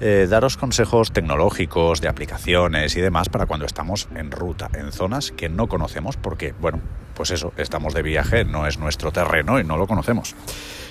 eh, 0.00 0.26
daros 0.28 0.56
consejos 0.56 1.12
tecnológicos, 1.12 2.00
de 2.00 2.08
aplicaciones 2.08 2.96
y 2.96 3.00
demás 3.00 3.28
para 3.28 3.46
cuando 3.46 3.66
estamos 3.66 4.08
en 4.14 4.30
ruta, 4.30 4.70
en 4.74 4.92
zonas 4.92 5.32
que 5.32 5.48
no 5.48 5.68
conocemos 5.68 6.16
porque, 6.16 6.54
bueno, 6.60 6.80
pues 7.14 7.30
eso, 7.30 7.52
estamos 7.56 7.94
de 7.94 8.02
viaje, 8.02 8.44
no 8.44 8.66
es 8.66 8.78
nuestro 8.78 9.10
terreno 9.10 9.58
y 9.58 9.64
no 9.64 9.76
lo 9.76 9.86
conocemos. 9.86 10.34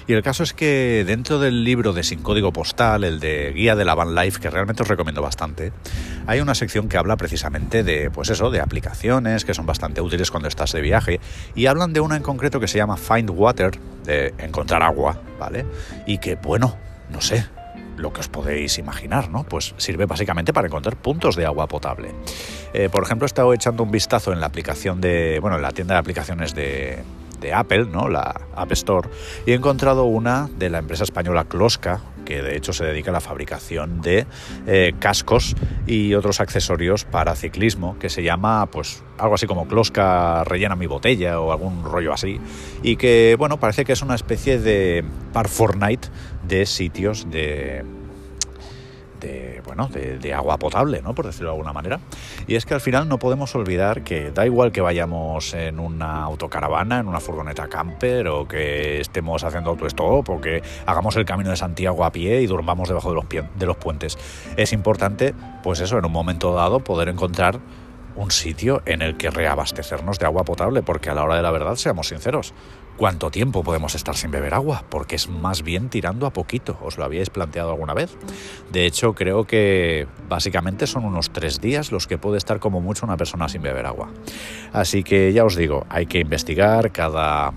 Y 0.08 0.14
el 0.14 0.22
caso 0.22 0.44
es 0.44 0.54
que 0.54 1.04
dentro 1.06 1.40
del 1.40 1.64
libro 1.64 1.92
de 1.92 2.04
Sin 2.04 2.22
Código 2.22 2.54
Postal, 2.54 3.04
el 3.04 3.20
de 3.20 3.52
Guía 3.54 3.76
de 3.76 3.86
la 3.86 3.96
Van 3.96 4.14
Life, 4.14 4.40
que 4.40 4.52
realmente 4.52 4.84
os 4.84 4.88
recomiendo 4.88 5.22
bastante, 5.22 5.72
hay 6.28 6.42
una 6.42 6.54
sección 6.54 6.90
que 6.90 6.98
habla 6.98 7.18
precisamente 7.18 7.84
de, 7.84 8.12
pues 8.12 8.30
eso, 8.30 8.52
de 8.52 8.62
aplicaciones 8.62 9.46
que 9.46 9.56
son 9.56 9.66
bastante 9.66 10.02
útiles 10.02 10.30
cuando 10.30 10.48
estás 10.48 10.74
de 10.74 10.82
viaje. 10.82 11.20
Y 11.56 11.66
hablan 11.66 11.94
de 11.94 12.02
una 12.02 12.18
en 12.18 12.24
concreto 12.24 12.60
que 12.60 12.68
se 12.68 12.78
llama 12.78 12.98
Find 12.98 13.32
Water, 13.32 13.80
de 14.04 14.36
encontrar 14.38 14.84
agua, 14.84 15.20
¿vale? 15.40 15.66
Y 16.06 16.20
que, 16.20 16.36
bueno, 16.36 16.76
no 17.10 17.20
sé, 17.22 17.48
lo 17.98 18.14
que 18.14 18.22
os 18.22 18.28
podéis 18.28 18.78
imaginar, 18.78 19.30
¿no? 19.30 19.44
Pues 19.44 19.74
sirve 19.78 20.06
básicamente 20.06 20.54
para 20.54 20.68
encontrar 20.68 20.96
puntos 20.98 21.36
de 21.36 21.46
agua 21.46 21.68
potable. 21.68 22.12
Eh, 22.74 22.90
por 22.90 23.04
ejemplo, 23.04 23.26
he 23.26 23.28
estado 23.28 23.54
echando 23.54 23.84
un 23.84 23.92
vistazo 23.92 24.34
en 24.34 24.40
la 24.40 24.48
aplicación 24.48 25.02
de, 25.02 25.40
bueno, 25.40 25.56
en 25.56 25.62
la 25.62 25.72
tienda 25.72 25.96
de 25.96 26.00
aplicaciones 26.00 26.54
de, 26.54 27.04
Apple, 27.54 27.86
¿no? 27.86 28.10
la 28.10 28.42
App 28.56 28.72
Store, 28.72 29.08
y 29.46 29.52
he 29.52 29.54
encontrado 29.54 30.06
una 30.06 30.50
de 30.58 30.72
la 30.72 30.80
empresa 30.80 31.04
española 31.04 31.46
Closca, 31.46 32.02
que 32.26 32.42
de 32.42 32.58
hecho 32.58 32.74
se 32.74 32.84
dedica 32.84 33.12
a 33.12 33.14
la 33.14 33.22
fabricación 33.22 34.02
de 34.02 34.26
eh, 34.66 34.96
cascos 34.98 35.56
y 35.86 36.16
otros 36.16 36.40
accesorios 36.40 37.06
para 37.06 37.36
ciclismo, 37.36 38.00
que 38.00 38.10
se 38.10 38.24
llama 38.24 38.66
pues 38.72 39.04
algo 39.20 39.36
así 39.36 39.46
como 39.46 39.68
Closca 39.68 40.44
rellena 40.44 40.76
mi 40.76 40.88
botella 40.88 41.40
o 41.40 41.52
algún 41.52 41.84
rollo 41.84 42.14
así, 42.14 42.42
y 42.82 42.96
que 42.96 43.36
bueno, 43.38 43.60
parece 43.60 43.86
que 43.86 43.94
es 43.94 44.02
una 44.02 44.16
especie 44.16 44.58
de 44.58 45.06
par 45.32 45.48
Fortnite 45.48 46.10
de 46.48 46.66
sitios 46.66 47.30
de 47.30 47.84
de, 49.20 49.62
bueno, 49.66 49.88
de, 49.88 50.34
agua 50.34 50.58
potable, 50.58 51.02
¿no? 51.02 51.16
por 51.16 51.26
decirlo 51.26 51.50
de 51.50 51.56
alguna 51.56 51.74
manera. 51.74 52.00
Y 52.48 52.56
es 52.56 52.66
que 52.66 52.74
al 52.74 52.82
final 52.82 53.08
no 53.08 53.18
podemos 53.20 53.54
olvidar 53.56 54.04
que 54.04 54.32
da 54.32 54.46
igual 54.46 54.72
que 54.72 54.82
vayamos 54.82 55.54
en 55.54 55.80
una 55.80 56.24
autocaravana, 56.24 57.00
en 57.00 57.08
una 57.08 57.20
furgoneta 57.20 57.68
camper, 57.68 58.28
o 58.28 58.48
que 58.48 59.00
estemos 59.00 59.44
haciendo 59.44 59.72
autostop, 59.72 60.30
o 60.30 60.42
que 60.42 60.62
hagamos 60.86 61.16
el 61.16 61.26
camino 61.26 61.50
de 61.50 61.58
Santiago 61.58 62.06
a 62.06 62.12
pie 62.12 62.42
y 62.42 62.48
durmamos 62.48 62.88
debajo 62.88 63.10
de 63.10 63.16
los, 63.16 63.26
de 63.56 63.66
los 63.66 63.78
puentes. 63.78 64.18
Es 64.58 64.74
importante, 64.74 65.34
pues 65.64 65.80
eso, 65.80 65.98
en 65.98 66.06
un 66.06 66.12
momento 66.12 66.54
dado, 66.54 66.80
poder 66.80 67.10
encontrar 67.10 67.60
un 68.16 68.32
sitio 68.32 68.82
en 68.86 69.02
el 69.02 69.18
que 69.18 69.30
reabastecernos 69.30 70.20
de 70.20 70.26
agua 70.26 70.44
potable, 70.44 70.84
porque 70.84 71.10
a 71.10 71.16
la 71.16 71.24
hora 71.24 71.36
de 71.36 71.42
la 71.42 71.52
verdad, 71.52 71.76
seamos 71.76 72.08
sinceros, 72.08 72.54
¿cuánto 72.98 73.32
tiempo 73.32 73.64
podemos 73.64 73.96
estar 73.96 74.16
sin 74.16 74.32
beber 74.32 74.54
agua? 74.54 74.84
Porque 74.90 75.16
es 75.16 75.30
más 75.30 75.64
bien 75.64 75.90
tirando 75.90 76.26
a 76.26 76.32
poquito, 76.32 76.78
¿os 76.82 76.98
lo 76.98 77.06
habíais 77.06 77.30
planteado 77.30 77.72
alguna 77.72 77.94
vez? 77.94 78.16
De 78.72 78.86
hecho, 78.86 79.14
creo 79.14 79.46
que 79.46 80.08
básicamente 80.30 80.88
son 80.88 81.06
unos 81.06 81.32
tres 81.32 81.62
días 81.62 81.92
los 81.92 82.08
que 82.08 82.18
puede 82.18 82.38
estar 82.38 82.60
como 82.60 82.82
mucho 82.82 83.06
una 83.06 83.18
persona 83.18 83.50
sin 83.50 83.62
beber 83.62 83.86
agua. 83.86 84.10
Así 84.74 85.04
que 85.04 85.34
ya 85.34 85.46
os 85.46 85.56
digo, 85.56 85.86
hay 85.90 86.06
que 86.06 86.20
investigar 86.20 86.92
cada 86.92 87.54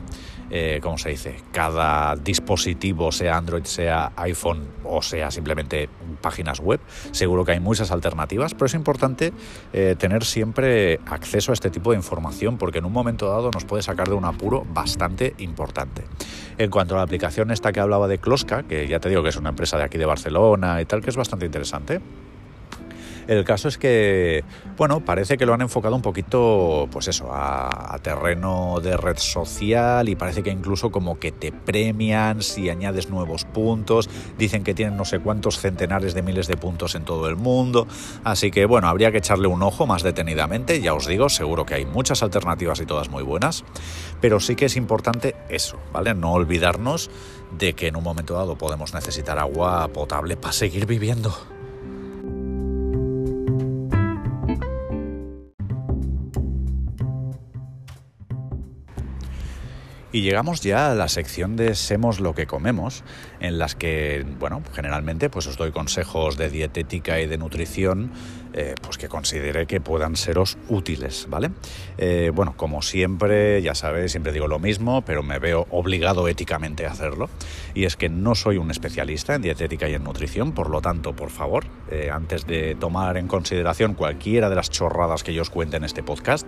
eh, 0.51 0.81
¿cómo 0.83 0.99
se 0.99 1.11
dice? 1.11 1.37
Cada 1.53 2.17
dispositivo, 2.17 3.13
sea 3.13 3.37
Android, 3.37 3.65
sea 3.65 4.13
iPhone 4.17 4.67
o 4.85 5.03
sea 5.03 5.31
simplemente 5.31 5.89
páginas 6.21 6.61
web, 6.61 6.81
seguro 7.13 7.45
que 7.45 7.53
hay 7.53 7.61
muchas 7.61 7.91
alternativas, 7.91 8.55
pero 8.55 8.67
es 8.67 8.75
importante 8.75 9.33
eh, 9.73 9.95
tener 9.99 10.25
siempre 10.25 11.01
acceso 11.07 11.53
a 11.53 11.55
este 11.55 11.71
tipo 11.71 11.91
de 11.91 11.97
información 11.97 12.59
porque 12.59 12.79
en 12.79 12.85
un 12.85 12.93
momento 12.93 13.29
dado 13.29 13.51
nos 13.51 13.65
puede 13.65 13.83
sacar 13.83 14.09
de 14.09 14.15
un 14.15 14.25
apuro 14.25 14.67
bastante 14.73 15.35
importante. 15.39 16.05
En 16.57 16.71
cuanto 16.71 16.95
a 16.95 16.99
la 16.99 17.05
aplicación 17.05 17.51
esta 17.51 17.73
que 17.73 17.81
hablaba 17.81 18.09
de 18.09 18.19
Closca, 18.19 18.63
que 18.63 18.89
ya 18.89 18.99
te 19.01 19.09
digo 19.09 19.23
que 19.23 19.29
es 19.29 19.37
una 19.37 19.51
empresa 19.51 19.77
de 19.77 19.85
aquí 19.85 19.99
de 19.99 20.07
Barcelona 20.07 20.81
y 20.81 20.87
tal, 20.87 21.03
que 21.03 21.11
es 21.11 21.17
bastante 21.17 21.47
interesante, 21.47 22.01
El 23.29 23.45
caso 23.45 23.69
es 23.69 23.77
que, 23.77 24.43
bueno, 24.79 25.05
parece 25.05 25.37
que 25.37 25.45
lo 25.45 25.53
han 25.53 25.61
enfocado 25.61 25.95
un 25.95 26.01
poquito, 26.01 26.89
pues 26.91 27.09
eso, 27.09 27.29
a, 27.31 27.99
terreno 28.03 28.81
de 28.83 28.97
red 28.97 29.19
social 29.19 30.09
y 30.09 30.17
parece 30.17 30.43
que 30.43 30.51
incluso 30.51 30.91
como 30.91 31.19
que 31.19 31.31
te 31.31 31.53
premian 31.53 32.41
si 32.41 32.71
añades 32.71 33.11
nuevos 33.11 33.45
puntos. 33.45 34.09
Dicen 34.39 34.65
que 34.65 34.73
tienen 34.73 34.97
no 34.97 35.05
sé 35.05 35.19
cuántos 35.19 35.59
centenares 35.59 36.15
de 36.15 36.23
miles 36.23 36.47
de 36.47 36.57
puntos 36.57 36.95
en 36.95 37.05
todo 37.05 37.29
el 37.29 37.37
mundo. 37.37 37.87
Así 38.25 38.51
que, 38.51 38.65
bueno, 38.65 38.89
habría 38.89 39.13
que 39.13 39.19
echarle 39.19 39.47
un 39.47 39.63
ojo 39.63 39.87
más 39.87 40.03
detenidamente. 40.03 40.81
Ya 40.81 40.95
os 40.95 41.07
digo, 41.07 41.29
seguro 41.29 41.67
que 41.67 41.75
hay 41.75 41.85
muchas 41.85 42.23
alternativas 42.23 42.81
y 42.81 42.87
todas 42.87 43.11
muy 43.11 43.23
buenas. 43.23 43.63
Pero 44.23 44.41
sí 44.41 44.57
que 44.57 44.65
es 44.65 44.77
importante 44.77 45.37
eso, 45.51 45.79
¿vale? 45.93 46.15
No 46.15 46.33
olvidarnos 46.33 47.11
de 47.59 47.75
que 47.75 47.89
en 47.89 47.97
un 47.97 48.05
momento 48.05 48.33
dado 48.33 48.57
podemos 48.57 48.95
necesitar 48.95 49.39
agua 49.39 49.87
potable 49.89 50.39
para 50.39 50.55
seguir 50.55 50.87
viviendo. 50.87 51.58
Y 60.11 60.23
llegamos 60.23 60.63
ya 60.63 60.91
a 60.91 60.95
la 60.95 61.09
sección 61.09 61.57
de 61.57 61.75
Semos 61.75 62.19
lo 62.19 62.35
que 62.35 62.47
comemos, 62.47 63.05
en 63.41 63.59
las 63.59 63.75
que, 63.75 64.25
bueno, 64.41 64.63
generalmente 64.75 65.29
pues 65.29 65.47
os 65.47 65.59
doy 65.59 65.71
consejos 65.71 66.39
de 66.39 66.49
dietética 66.49 67.21
y 67.21 67.27
de 67.27 67.37
nutrición 67.37 68.11
eh, 68.55 68.75
pues 68.81 68.97
que 68.97 69.09
considere 69.09 69.67
que 69.67 69.81
puedan 69.81 70.17
seros 70.17 70.57
útiles, 70.71 71.27
¿vale? 71.29 71.51
Eh, 71.99 72.33
bueno, 72.35 72.55
como 72.57 72.81
siempre, 72.81 73.61
ya 73.61 73.75
sabéis, 73.75 74.13
siempre 74.13 74.33
digo 74.33 74.49
lo 74.49 74.59
mismo, 74.59 75.03
pero 75.03 75.23
me 75.23 75.39
veo 75.39 75.67
obligado 75.71 76.27
éticamente 76.27 76.87
a 76.87 76.93
hacerlo. 76.93 77.29
Y 77.75 77.85
es 77.85 77.97
que 77.97 78.09
no 78.09 78.35
soy 78.35 78.57
un 78.57 78.71
especialista 78.71 79.35
en 79.35 79.43
dietética 79.43 79.91
y 79.91 79.95
en 79.95 80.05
nutrición, 80.05 80.53
por 80.53 80.71
lo 80.71 80.81
tanto, 80.81 81.15
por 81.15 81.29
favor, 81.29 81.67
eh, 81.91 82.11
antes 82.11 82.47
de 82.47 82.75
tomar 82.75 83.19
en 83.19 83.29
consideración 83.29 83.93
cualquiera 83.93 84.49
de 84.49 84.57
las 84.57 84.71
chorradas 84.71 85.23
que 85.23 85.35
yo 85.35 85.43
os 85.43 85.51
cuente 85.51 85.77
en 85.77 85.85
este 85.85 86.03
podcast, 86.03 86.47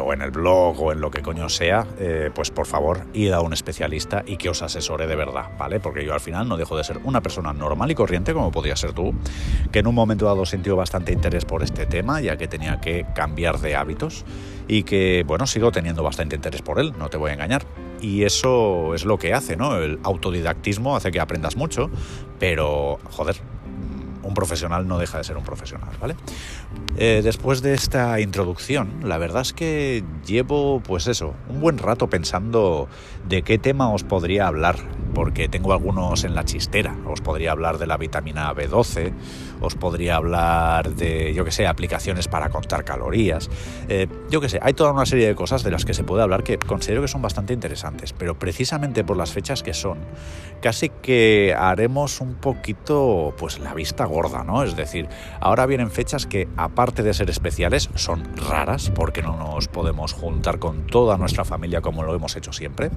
o 0.00 0.12
en 0.12 0.22
el 0.22 0.30
blog 0.30 0.80
o 0.80 0.92
en 0.92 1.00
lo 1.00 1.10
que 1.10 1.20
coño 1.20 1.48
sea, 1.48 1.86
pues 2.34 2.50
por 2.50 2.66
favor, 2.66 3.00
id 3.12 3.32
a 3.32 3.40
un 3.40 3.52
especialista 3.52 4.22
y 4.26 4.36
que 4.36 4.48
os 4.48 4.62
asesore 4.62 5.06
de 5.06 5.16
verdad, 5.16 5.50
¿vale? 5.58 5.80
Porque 5.80 6.04
yo 6.04 6.14
al 6.14 6.20
final 6.20 6.48
no 6.48 6.56
dejo 6.56 6.76
de 6.76 6.84
ser 6.84 7.00
una 7.02 7.20
persona 7.20 7.52
normal 7.52 7.90
y 7.90 7.94
corriente, 7.94 8.32
como 8.32 8.52
podría 8.52 8.76
ser 8.76 8.92
tú, 8.92 9.14
que 9.72 9.80
en 9.80 9.86
un 9.86 9.94
momento 9.94 10.26
dado 10.26 10.46
sintió 10.46 10.76
bastante 10.76 11.12
interés 11.12 11.44
por 11.44 11.62
este 11.62 11.86
tema, 11.86 12.20
ya 12.20 12.36
que 12.36 12.46
tenía 12.46 12.80
que 12.80 13.04
cambiar 13.14 13.58
de 13.58 13.74
hábitos 13.74 14.24
y 14.68 14.84
que, 14.84 15.24
bueno, 15.26 15.46
sigo 15.46 15.72
teniendo 15.72 16.02
bastante 16.02 16.36
interés 16.36 16.62
por 16.62 16.78
él, 16.78 16.92
no 16.98 17.10
te 17.10 17.16
voy 17.16 17.30
a 17.30 17.34
engañar. 17.34 17.64
Y 18.00 18.24
eso 18.24 18.94
es 18.94 19.04
lo 19.04 19.18
que 19.18 19.34
hace, 19.34 19.56
¿no? 19.56 19.78
El 19.78 19.98
autodidactismo 20.02 20.96
hace 20.96 21.10
que 21.10 21.20
aprendas 21.20 21.56
mucho, 21.56 21.90
pero, 22.38 22.98
joder, 23.10 23.36
un 24.24 24.34
profesional 24.34 24.86
no 24.88 24.98
deja 24.98 25.18
de 25.18 25.24
ser 25.24 25.36
un 25.36 25.44
profesional, 25.44 25.90
¿vale? 26.00 26.16
Eh, 26.96 27.20
después 27.24 27.62
de 27.62 27.74
esta 27.74 28.20
introducción, 28.20 29.00
la 29.02 29.18
verdad 29.18 29.42
es 29.42 29.52
que 29.52 30.04
llevo, 30.26 30.80
pues 30.80 31.06
eso, 31.06 31.34
un 31.48 31.60
buen 31.60 31.78
rato 31.78 32.08
pensando 32.08 32.88
de 33.28 33.42
qué 33.42 33.58
tema 33.58 33.92
os 33.92 34.04
podría 34.04 34.46
hablar, 34.46 34.76
porque 35.14 35.48
tengo 35.48 35.72
algunos 35.72 36.24
en 36.24 36.34
la 36.34 36.44
chistera. 36.44 36.96
Os 37.06 37.20
podría 37.20 37.52
hablar 37.52 37.78
de 37.78 37.86
la 37.86 37.96
vitamina 37.96 38.52
B12, 38.54 39.12
os 39.60 39.74
podría 39.74 40.16
hablar 40.16 40.94
de, 40.94 41.32
yo 41.34 41.44
que 41.44 41.50
sé, 41.50 41.66
aplicaciones 41.66 42.28
para 42.28 42.50
contar 42.50 42.84
calorías. 42.84 43.48
Eh, 43.88 44.06
yo 44.30 44.40
que 44.40 44.48
sé, 44.48 44.58
hay 44.62 44.74
toda 44.74 44.92
una 44.92 45.06
serie 45.06 45.26
de 45.26 45.34
cosas 45.34 45.62
de 45.62 45.70
las 45.70 45.84
que 45.84 45.94
se 45.94 46.04
puede 46.04 46.22
hablar 46.22 46.42
que 46.42 46.58
considero 46.58 47.02
que 47.02 47.08
son 47.08 47.22
bastante 47.22 47.52
interesantes, 47.52 48.12
pero 48.12 48.38
precisamente 48.38 49.04
por 49.04 49.16
las 49.16 49.32
fechas 49.32 49.62
que 49.62 49.74
son, 49.74 49.98
casi 50.60 50.90
que 50.90 51.54
haremos 51.56 52.20
un 52.20 52.34
poquito, 52.34 53.34
pues 53.38 53.58
la 53.58 53.74
vista 53.74 54.06
¿no? 54.44 54.62
Es 54.62 54.76
decir, 54.76 55.08
ahora 55.40 55.66
vienen 55.66 55.90
fechas 55.90 56.26
que, 56.26 56.48
aparte 56.56 57.02
de 57.02 57.14
ser 57.14 57.30
especiales, 57.30 57.90
son 57.94 58.24
raras, 58.36 58.90
porque 58.94 59.22
no 59.22 59.36
nos 59.36 59.68
podemos 59.68 60.12
juntar 60.12 60.58
con 60.58 60.86
toda 60.86 61.18
nuestra 61.18 61.44
familia 61.44 61.80
como 61.80 62.02
lo 62.02 62.14
hemos 62.14 62.36
hecho 62.36 62.52
siempre. 62.52 62.90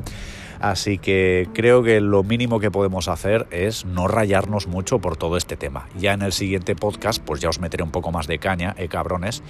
Así 0.59 0.97
que 0.97 1.47
creo 1.53 1.83
que 1.83 2.01
lo 2.01 2.23
mínimo 2.23 2.59
que 2.59 2.71
podemos 2.71 3.07
hacer 3.07 3.47
es 3.51 3.85
no 3.85 4.07
rayarnos 4.07 4.67
mucho 4.67 4.99
por 4.99 5.17
todo 5.17 5.37
este 5.37 5.55
tema. 5.55 5.87
Ya 5.97 6.13
en 6.13 6.21
el 6.21 6.33
siguiente 6.33 6.75
podcast, 6.75 7.21
pues 7.23 7.41
ya 7.41 7.49
os 7.49 7.59
meteré 7.59 7.83
un 7.83 7.91
poco 7.91 8.11
más 8.11 8.27
de 8.27 8.39
caña, 8.39 8.75
eh, 8.77 8.87
cabrones, 8.87 9.43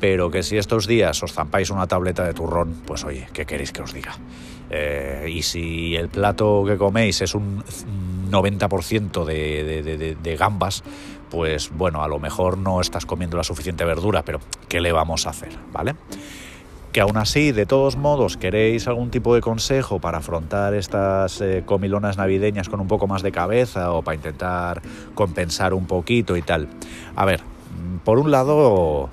pero 0.00 0.30
que 0.30 0.42
si 0.42 0.58
estos 0.58 0.86
días 0.86 1.22
os 1.22 1.32
zampáis 1.32 1.70
una 1.70 1.86
tableta 1.86 2.24
de 2.24 2.34
turrón, 2.34 2.74
pues 2.86 3.04
oye, 3.04 3.26
¿qué 3.32 3.44
queréis 3.44 3.72
que 3.72 3.82
os 3.82 3.92
diga? 3.92 4.16
Eh, 4.70 5.30
y 5.30 5.42
si 5.42 5.96
el 5.96 6.08
plato 6.08 6.64
que 6.66 6.78
coméis 6.78 7.20
es 7.20 7.34
un 7.34 7.62
90% 8.30 9.24
de, 9.24 9.82
de, 9.82 10.14
de 10.14 10.36
gambas, 10.36 10.82
pues 11.32 11.70
bueno, 11.74 12.02
a 12.02 12.08
lo 12.08 12.18
mejor 12.18 12.58
no 12.58 12.82
estás 12.82 13.06
comiendo 13.06 13.38
la 13.38 13.42
suficiente 13.42 13.86
verdura, 13.86 14.22
pero 14.22 14.38
¿qué 14.68 14.82
le 14.82 14.92
vamos 14.92 15.26
a 15.26 15.30
hacer? 15.30 15.48
¿Vale? 15.72 15.94
que 16.92 17.00
aún 17.00 17.16
así, 17.16 17.52
de 17.52 17.64
todos 17.64 17.96
modos, 17.96 18.36
queréis 18.36 18.86
algún 18.86 19.10
tipo 19.10 19.34
de 19.34 19.40
consejo 19.40 19.98
para 19.98 20.18
afrontar 20.18 20.74
estas 20.74 21.40
eh, 21.40 21.62
comilonas 21.64 22.18
navideñas 22.18 22.68
con 22.68 22.80
un 22.80 22.86
poco 22.86 23.06
más 23.06 23.22
de 23.22 23.32
cabeza 23.32 23.92
o 23.92 24.02
para 24.02 24.14
intentar 24.14 24.82
compensar 25.14 25.72
un 25.72 25.86
poquito 25.86 26.36
y 26.36 26.42
tal. 26.42 26.68
A 27.16 27.24
ver, 27.24 27.40
por 28.04 28.18
un 28.18 28.30
lado, 28.30 29.08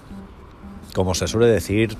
como 0.93 1.15
se 1.15 1.29
suele 1.29 1.47
decir, 1.47 1.95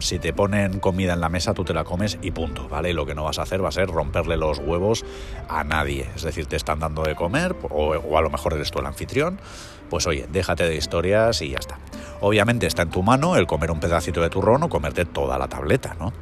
si 0.00 0.18
te 0.18 0.32
ponen 0.32 0.80
comida 0.80 1.12
en 1.12 1.20
la 1.20 1.28
mesa, 1.28 1.54
tú 1.54 1.64
te 1.64 1.74
la 1.74 1.84
comes 1.84 2.18
y 2.22 2.30
punto, 2.30 2.68
¿vale? 2.68 2.92
Lo 2.92 3.06
que 3.06 3.14
no 3.14 3.24
vas 3.24 3.38
a 3.38 3.42
hacer 3.42 3.62
va 3.62 3.68
a 3.68 3.72
ser 3.72 3.88
romperle 3.88 4.36
los 4.36 4.58
huevos 4.58 5.04
a 5.48 5.64
nadie. 5.64 6.08
Es 6.14 6.22
decir, 6.22 6.46
te 6.46 6.56
están 6.56 6.80
dando 6.80 7.02
de 7.02 7.14
comer, 7.14 7.54
o, 7.70 7.94
o 7.94 8.18
a 8.18 8.22
lo 8.22 8.30
mejor 8.30 8.54
eres 8.54 8.70
tú 8.70 8.80
el 8.80 8.86
anfitrión, 8.86 9.40
pues 9.88 10.06
oye, 10.06 10.26
déjate 10.30 10.64
de 10.64 10.76
historias 10.76 11.42
y 11.42 11.50
ya 11.50 11.58
está. 11.58 11.78
Obviamente 12.20 12.66
está 12.66 12.82
en 12.82 12.90
tu 12.90 13.02
mano 13.02 13.36
el 13.36 13.46
comer 13.46 13.70
un 13.70 13.80
pedacito 13.80 14.20
de 14.20 14.30
turrón 14.30 14.62
o 14.62 14.68
comerte 14.68 15.04
toda 15.04 15.38
la 15.38 15.48
tableta, 15.48 15.96
¿no? 15.98 16.12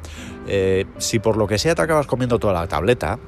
Eh, 0.47 0.85
si 0.97 1.19
por 1.19 1.37
lo 1.37 1.47
que 1.47 1.57
sea 1.57 1.75
te 1.75 1.81
acabas 1.81 2.07
comiendo 2.07 2.39
toda 2.39 2.53
la 2.53 2.67
tableta 2.67 3.19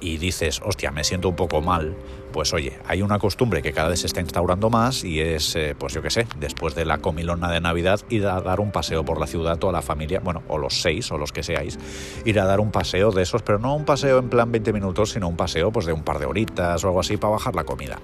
y 0.00 0.18
dices, 0.18 0.60
hostia, 0.64 0.90
me 0.90 1.04
siento 1.04 1.28
un 1.28 1.36
poco 1.36 1.60
mal, 1.60 1.96
pues 2.32 2.52
oye, 2.52 2.78
hay 2.86 3.02
una 3.02 3.18
costumbre 3.18 3.62
que 3.62 3.72
cada 3.72 3.88
vez 3.88 4.00
se 4.00 4.06
está 4.06 4.20
instaurando 4.20 4.70
más 4.70 5.04
y 5.04 5.20
es, 5.20 5.54
eh, 5.56 5.74
pues 5.78 5.92
yo 5.92 6.02
qué 6.02 6.10
sé, 6.10 6.26
después 6.38 6.74
de 6.74 6.84
la 6.84 6.98
comilona 6.98 7.50
de 7.50 7.60
Navidad, 7.60 8.00
ir 8.08 8.26
a 8.26 8.40
dar 8.40 8.60
un 8.60 8.72
paseo 8.72 9.04
por 9.04 9.20
la 9.20 9.26
ciudad, 9.26 9.58
toda 9.58 9.72
la 9.72 9.82
familia, 9.82 10.20
bueno, 10.20 10.42
o 10.48 10.58
los 10.58 10.80
seis 10.80 11.10
o 11.12 11.18
los 11.18 11.32
que 11.32 11.42
seáis, 11.42 11.78
ir 12.24 12.40
a 12.40 12.44
dar 12.44 12.60
un 12.60 12.70
paseo 12.70 13.10
de 13.10 13.22
esos, 13.22 13.42
pero 13.42 13.58
no 13.58 13.74
un 13.74 13.84
paseo 13.84 14.18
en 14.18 14.28
plan 14.28 14.50
20 14.50 14.72
minutos, 14.72 15.10
sino 15.10 15.28
un 15.28 15.36
paseo 15.36 15.70
pues 15.70 15.86
de 15.86 15.92
un 15.92 16.02
par 16.02 16.18
de 16.18 16.26
horitas 16.26 16.82
o 16.84 16.88
algo 16.88 17.00
así 17.00 17.16
para 17.16 17.32
bajar 17.32 17.54
la 17.54 17.64
comida. 17.64 17.98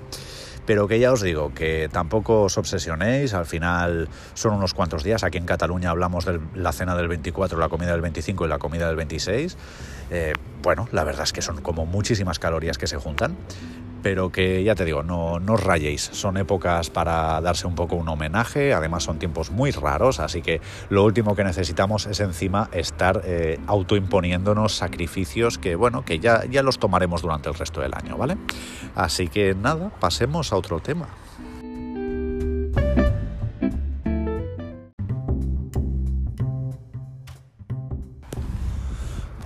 Pero 0.66 0.88
que 0.88 0.98
ya 0.98 1.12
os 1.12 1.22
digo 1.22 1.54
que 1.54 1.88
tampoco 1.90 2.42
os 2.42 2.58
obsesionéis, 2.58 3.34
al 3.34 3.46
final 3.46 4.08
son 4.34 4.54
unos 4.54 4.74
cuantos 4.74 5.04
días, 5.04 5.22
aquí 5.22 5.38
en 5.38 5.46
Cataluña 5.46 5.90
hablamos 5.90 6.24
de 6.24 6.40
la 6.54 6.72
cena 6.72 6.96
del 6.96 7.06
24, 7.06 7.56
la 7.58 7.68
comida 7.68 7.92
del 7.92 8.00
25 8.00 8.44
y 8.44 8.48
la 8.48 8.58
comida 8.58 8.88
del 8.88 8.96
26, 8.96 9.56
eh, 10.10 10.32
bueno, 10.62 10.88
la 10.90 11.04
verdad 11.04 11.22
es 11.22 11.32
que 11.32 11.40
son 11.40 11.60
como 11.62 11.86
muchísimas 11.86 12.40
calorías 12.40 12.78
que 12.78 12.88
se 12.88 12.96
juntan, 12.96 13.36
pero 14.06 14.30
que 14.30 14.62
ya 14.62 14.76
te 14.76 14.84
digo, 14.84 15.02
no, 15.02 15.40
no 15.40 15.54
os 15.54 15.64
rayéis, 15.64 16.00
son 16.12 16.36
épocas 16.36 16.90
para 16.90 17.40
darse 17.40 17.66
un 17.66 17.74
poco 17.74 17.96
un 17.96 18.08
homenaje, 18.08 18.72
además 18.72 19.02
son 19.02 19.18
tiempos 19.18 19.50
muy 19.50 19.72
raros, 19.72 20.20
así 20.20 20.42
que 20.42 20.60
lo 20.90 21.02
último 21.02 21.34
que 21.34 21.42
necesitamos 21.42 22.06
es 22.06 22.20
encima 22.20 22.68
estar 22.70 23.22
eh, 23.24 23.58
autoimponiéndonos 23.66 24.76
sacrificios 24.76 25.58
que, 25.58 25.74
bueno, 25.74 26.04
que 26.04 26.20
ya, 26.20 26.44
ya 26.48 26.62
los 26.62 26.78
tomaremos 26.78 27.22
durante 27.22 27.48
el 27.48 27.56
resto 27.56 27.80
del 27.80 27.94
año, 27.94 28.16
¿vale? 28.16 28.36
Así 28.94 29.26
que 29.26 29.56
nada, 29.56 29.90
pasemos 29.98 30.52
a 30.52 30.56
otro 30.56 30.78
tema. 30.78 31.08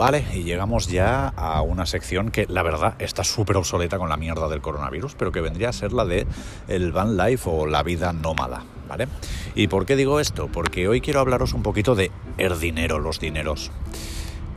Vale, 0.00 0.24
y 0.32 0.44
llegamos 0.44 0.88
ya 0.88 1.28
a 1.28 1.60
una 1.60 1.84
sección 1.84 2.30
que 2.30 2.46
la 2.48 2.62
verdad 2.62 2.94
está 3.00 3.22
súper 3.22 3.58
obsoleta 3.58 3.98
con 3.98 4.08
la 4.08 4.16
mierda 4.16 4.48
del 4.48 4.62
coronavirus, 4.62 5.14
pero 5.14 5.30
que 5.30 5.42
vendría 5.42 5.68
a 5.68 5.72
ser 5.74 5.92
la 5.92 6.06
de 6.06 6.26
el 6.68 6.90
van 6.90 7.18
life 7.18 7.42
o 7.44 7.66
la 7.66 7.82
vida 7.82 8.14
nómada, 8.14 8.64
¿vale? 8.88 9.08
¿Y 9.54 9.66
por 9.66 9.84
qué 9.84 9.96
digo 9.96 10.18
esto? 10.18 10.48
Porque 10.50 10.88
hoy 10.88 11.02
quiero 11.02 11.20
hablaros 11.20 11.52
un 11.52 11.62
poquito 11.62 11.94
de 11.96 12.10
el 12.38 12.58
dinero, 12.58 12.98
los 12.98 13.20
dineros. 13.20 13.72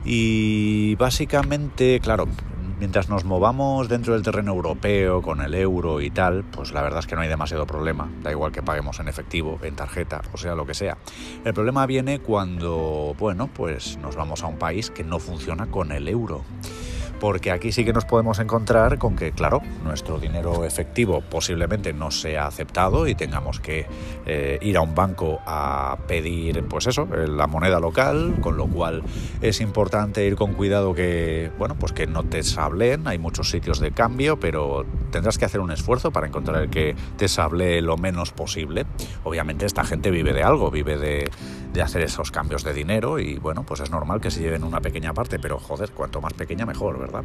Y 0.06 0.96
básicamente, 0.96 2.00
claro, 2.00 2.30
mientras 2.84 3.08
nos 3.08 3.24
movamos 3.24 3.88
dentro 3.88 4.14
del 4.14 4.24
terreno 4.24 4.52
europeo 4.52 5.22
con 5.22 5.40
el 5.40 5.56
euro 5.56 6.02
y 6.02 6.10
tal, 6.10 6.44
pues 6.44 6.74
la 6.74 6.82
verdad 6.82 7.00
es 7.00 7.08
que 7.08 7.16
no 7.16 7.22
hay 7.22 7.30
demasiado 7.30 7.66
problema. 7.66 8.10
Da 8.22 8.30
igual 8.30 8.52
que 8.52 8.62
paguemos 8.62 9.00
en 9.00 9.08
efectivo, 9.08 9.58
en 9.64 9.74
tarjeta, 9.74 10.22
o 10.34 10.38
sea, 10.38 10.54
lo 10.54 10.66
que 10.66 10.74
sea. 10.74 10.98
El 11.46 11.54
problema 11.54 11.86
viene 11.86 12.20
cuando, 12.20 13.16
bueno, 13.18 13.48
pues 13.48 13.98
nos 14.00 14.18
vamos 14.18 14.44
a 14.44 14.48
un 14.48 14.58
país 14.58 14.90
que 14.90 15.06
no 15.06 15.20
funciona 15.20 15.68
con 15.68 15.94
el 15.94 16.10
euro. 16.10 16.44
Porque 17.24 17.52
aquí 17.52 17.72
sí 17.72 17.86
que 17.86 17.94
nos 17.94 18.04
podemos 18.04 18.40
encontrar 18.40 18.98
con 18.98 19.16
que, 19.16 19.32
claro, 19.32 19.62
nuestro 19.86 20.20
dinero 20.20 20.66
efectivo 20.66 21.22
posiblemente 21.22 21.94
no 21.94 22.12
sea 22.12 22.48
aceptado 22.48 23.08
y 23.08 23.16
tengamos 23.16 23.62
que 23.62 23.86
eh, 24.26 24.60
ir 24.62 24.76
a 24.76 24.82
un 24.82 24.94
banco 24.94 25.40
a 25.46 26.00
pedir, 26.06 26.66
pues 26.66 26.86
eso, 26.88 27.08
la 27.08 27.48
moneda 27.48 27.80
local, 27.80 28.36
con 28.42 28.58
lo 28.58 28.68
cual 28.68 29.04
es 29.40 29.62
importante 29.62 30.26
ir 30.26 30.36
con 30.36 30.54
cuidado 30.54 30.94
que, 30.94 31.50
bueno, 31.58 31.76
pues 31.80 31.94
que 31.94 32.08
no 32.08 32.26
te 32.26 32.44
sablen, 32.44 33.08
hay 33.08 33.20
muchos 33.20 33.50
sitios 33.50 33.80
de 33.80 33.92
cambio, 33.92 34.38
pero 34.38 34.86
tendrás 35.10 35.38
que 35.38 35.46
hacer 35.46 35.62
un 35.62 35.72
esfuerzo 35.72 36.12
para 36.12 36.28
encontrar 36.28 36.62
el 36.62 36.70
que 36.70 36.94
te 37.16 37.30
sable 37.30 37.82
lo 37.82 37.96
menos 37.96 38.34
posible. 38.34 38.86
Obviamente 39.24 39.66
esta 39.66 39.86
gente 39.86 40.12
vive 40.12 40.34
de 40.34 40.44
algo, 40.44 40.72
vive 40.72 40.98
de, 40.98 41.32
de 41.74 41.82
hacer 41.82 42.04
esos 42.04 42.32
cambios 42.32 42.64
de 42.64 42.74
dinero 42.74 43.20
y 43.20 43.38
bueno, 43.38 43.64
pues 43.64 43.80
es 43.80 43.90
normal 43.90 44.22
que 44.22 44.32
se 44.32 44.42
lleven 44.42 44.64
una 44.64 44.80
pequeña 44.80 45.14
parte, 45.14 45.40
pero 45.40 45.60
joder, 45.60 45.92
cuanto 45.92 46.22
más 46.22 46.34
pequeña 46.34 46.66
mejor, 46.66 47.00
¿verdad? 47.00 47.24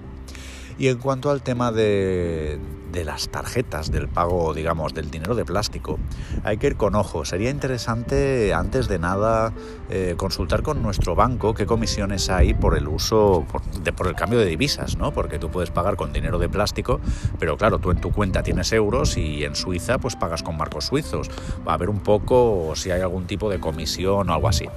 Y 0.78 0.86
en 0.86 0.98
cuanto 0.98 1.30
al 1.30 1.42
tema 1.42 1.72
de, 1.72 2.60
las 3.04 3.28
tarjetas, 3.30 3.90
del 3.90 4.08
pago, 4.08 4.54
digamos, 4.54 4.94
del 4.94 5.10
dinero 5.10 5.34
de 5.34 5.44
plástico, 5.44 5.98
hay 6.44 6.56
que 6.58 6.68
ir 6.68 6.76
con 6.76 6.94
ojo. 6.94 7.24
Sería 7.24 7.50
interesante, 7.50 8.54
antes 8.54 8.86
de 8.86 9.00
nada, 9.00 9.52
eh, 9.90 10.14
consultar 10.16 10.62
con 10.62 10.80
nuestro 10.80 11.16
banco 11.16 11.52
qué 11.52 11.66
comisiones 11.66 12.30
hay 12.30 12.54
por 12.54 12.78
el 12.78 12.86
uso, 12.86 13.44
por, 13.50 13.62
por 13.94 14.06
el 14.06 14.14
cambio 14.14 14.38
de 14.38 14.46
divisas, 14.46 14.96
¿no? 14.96 15.12
Porque 15.12 15.40
tú 15.40 15.50
puedes 15.50 15.72
pagar 15.72 15.96
con 15.96 16.12
dinero 16.12 16.38
de 16.38 16.48
plástico, 16.48 17.00
pero 17.40 17.56
claro, 17.56 17.80
tú 17.80 17.90
en 17.90 18.00
tu 18.00 18.12
cuenta 18.12 18.44
tienes 18.44 18.72
euros 18.72 19.16
y 19.16 19.42
en 19.42 19.56
Suiza 19.56 19.98
pues 19.98 20.14
pagas 20.14 20.44
con 20.44 20.56
marcos 20.56 20.86
suizos. 20.86 21.28
Va 21.66 21.74
a 21.74 21.76
ver 21.76 21.90
un 21.90 22.00
poco 22.00 22.72
si 22.76 22.92
hay 22.92 23.00
algún 23.00 23.26
tipo 23.26 23.50
de 23.50 23.58
comisión 23.58 24.30
o 24.30 24.32
algo 24.32 24.48
así. 24.48 24.68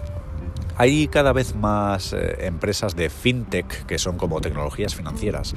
Hay 0.78 1.08
cada 1.08 1.34
vez 1.34 1.56
más 1.56 2.14
eh, 2.14 2.46
empresas 2.46 2.96
de 2.96 3.10
fintech 3.10 3.86
que 3.86 4.00
son 4.00 4.18
como 4.18 4.42
tecnologías 4.42 4.96
financieras, 4.96 5.54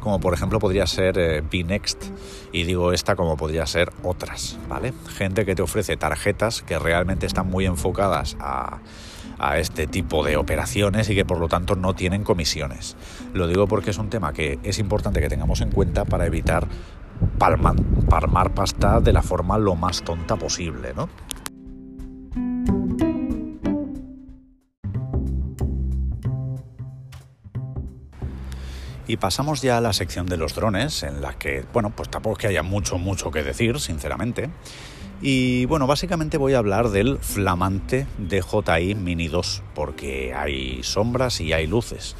como 0.00 0.20
por 0.20 0.34
ejemplo 0.34 0.58
podría 0.58 0.86
ser 0.86 1.18
eh, 1.18 1.40
Bnext 1.40 2.04
y 2.52 2.64
digo 2.64 2.92
esta 2.92 3.16
como 3.16 3.36
podría 3.36 3.66
ser 3.66 3.92
otras, 4.02 4.58
¿vale? 4.68 4.92
Gente 5.16 5.44
que 5.44 5.54
te 5.54 5.62
ofrece 5.62 5.96
tarjetas 5.96 6.62
que 6.62 6.78
realmente 6.78 7.26
están 7.26 7.48
muy 7.48 7.64
enfocadas 7.66 8.36
a, 8.40 8.80
a 9.38 9.58
este 9.58 9.86
tipo 9.86 10.24
de 10.24 10.36
operaciones 10.36 11.08
y 11.10 11.14
que 11.14 11.24
por 11.24 11.38
lo 11.38 11.48
tanto 11.48 11.76
no 11.76 11.94
tienen 11.94 12.24
comisiones. 12.24 12.96
Lo 13.32 13.46
digo 13.48 13.66
porque 13.66 13.90
es 13.90 13.98
un 13.98 14.10
tema 14.10 14.32
que 14.32 14.58
es 14.62 14.78
importante 14.78 15.20
que 15.20 15.28
tengamos 15.28 15.60
en 15.60 15.70
cuenta 15.70 16.04
para 16.04 16.26
evitar 16.26 16.66
palmar, 17.38 17.76
palmar 18.08 18.54
pasta 18.54 19.00
de 19.00 19.12
la 19.12 19.22
forma 19.22 19.58
lo 19.58 19.74
más 19.74 20.02
tonta 20.02 20.36
posible, 20.36 20.92
¿no? 20.94 21.08
Y 29.06 29.18
pasamos 29.18 29.62
ya 29.62 29.78
a 29.78 29.80
la 29.80 29.92
sección 29.92 30.26
de 30.26 30.36
los 30.36 30.54
drones, 30.54 31.02
en 31.02 31.22
la 31.22 31.34
que, 31.34 31.64
bueno, 31.72 31.90
pues 31.90 32.08
tampoco 32.10 32.36
es 32.36 32.38
que 32.40 32.46
haya 32.48 32.62
mucho, 32.62 32.98
mucho 32.98 33.30
que 33.30 33.42
decir, 33.42 33.78
sinceramente. 33.80 34.50
Y 35.22 35.64
bueno, 35.64 35.86
básicamente 35.86 36.36
voy 36.36 36.52
a 36.52 36.58
hablar 36.58 36.90
del 36.90 37.18
flamante 37.18 38.06
DJI 38.18 38.94
Mini 38.96 39.28
2, 39.28 39.62
porque 39.74 40.34
hay 40.34 40.82
sombras 40.82 41.40
y 41.40 41.54
hay 41.54 41.66
luces. 41.66 42.16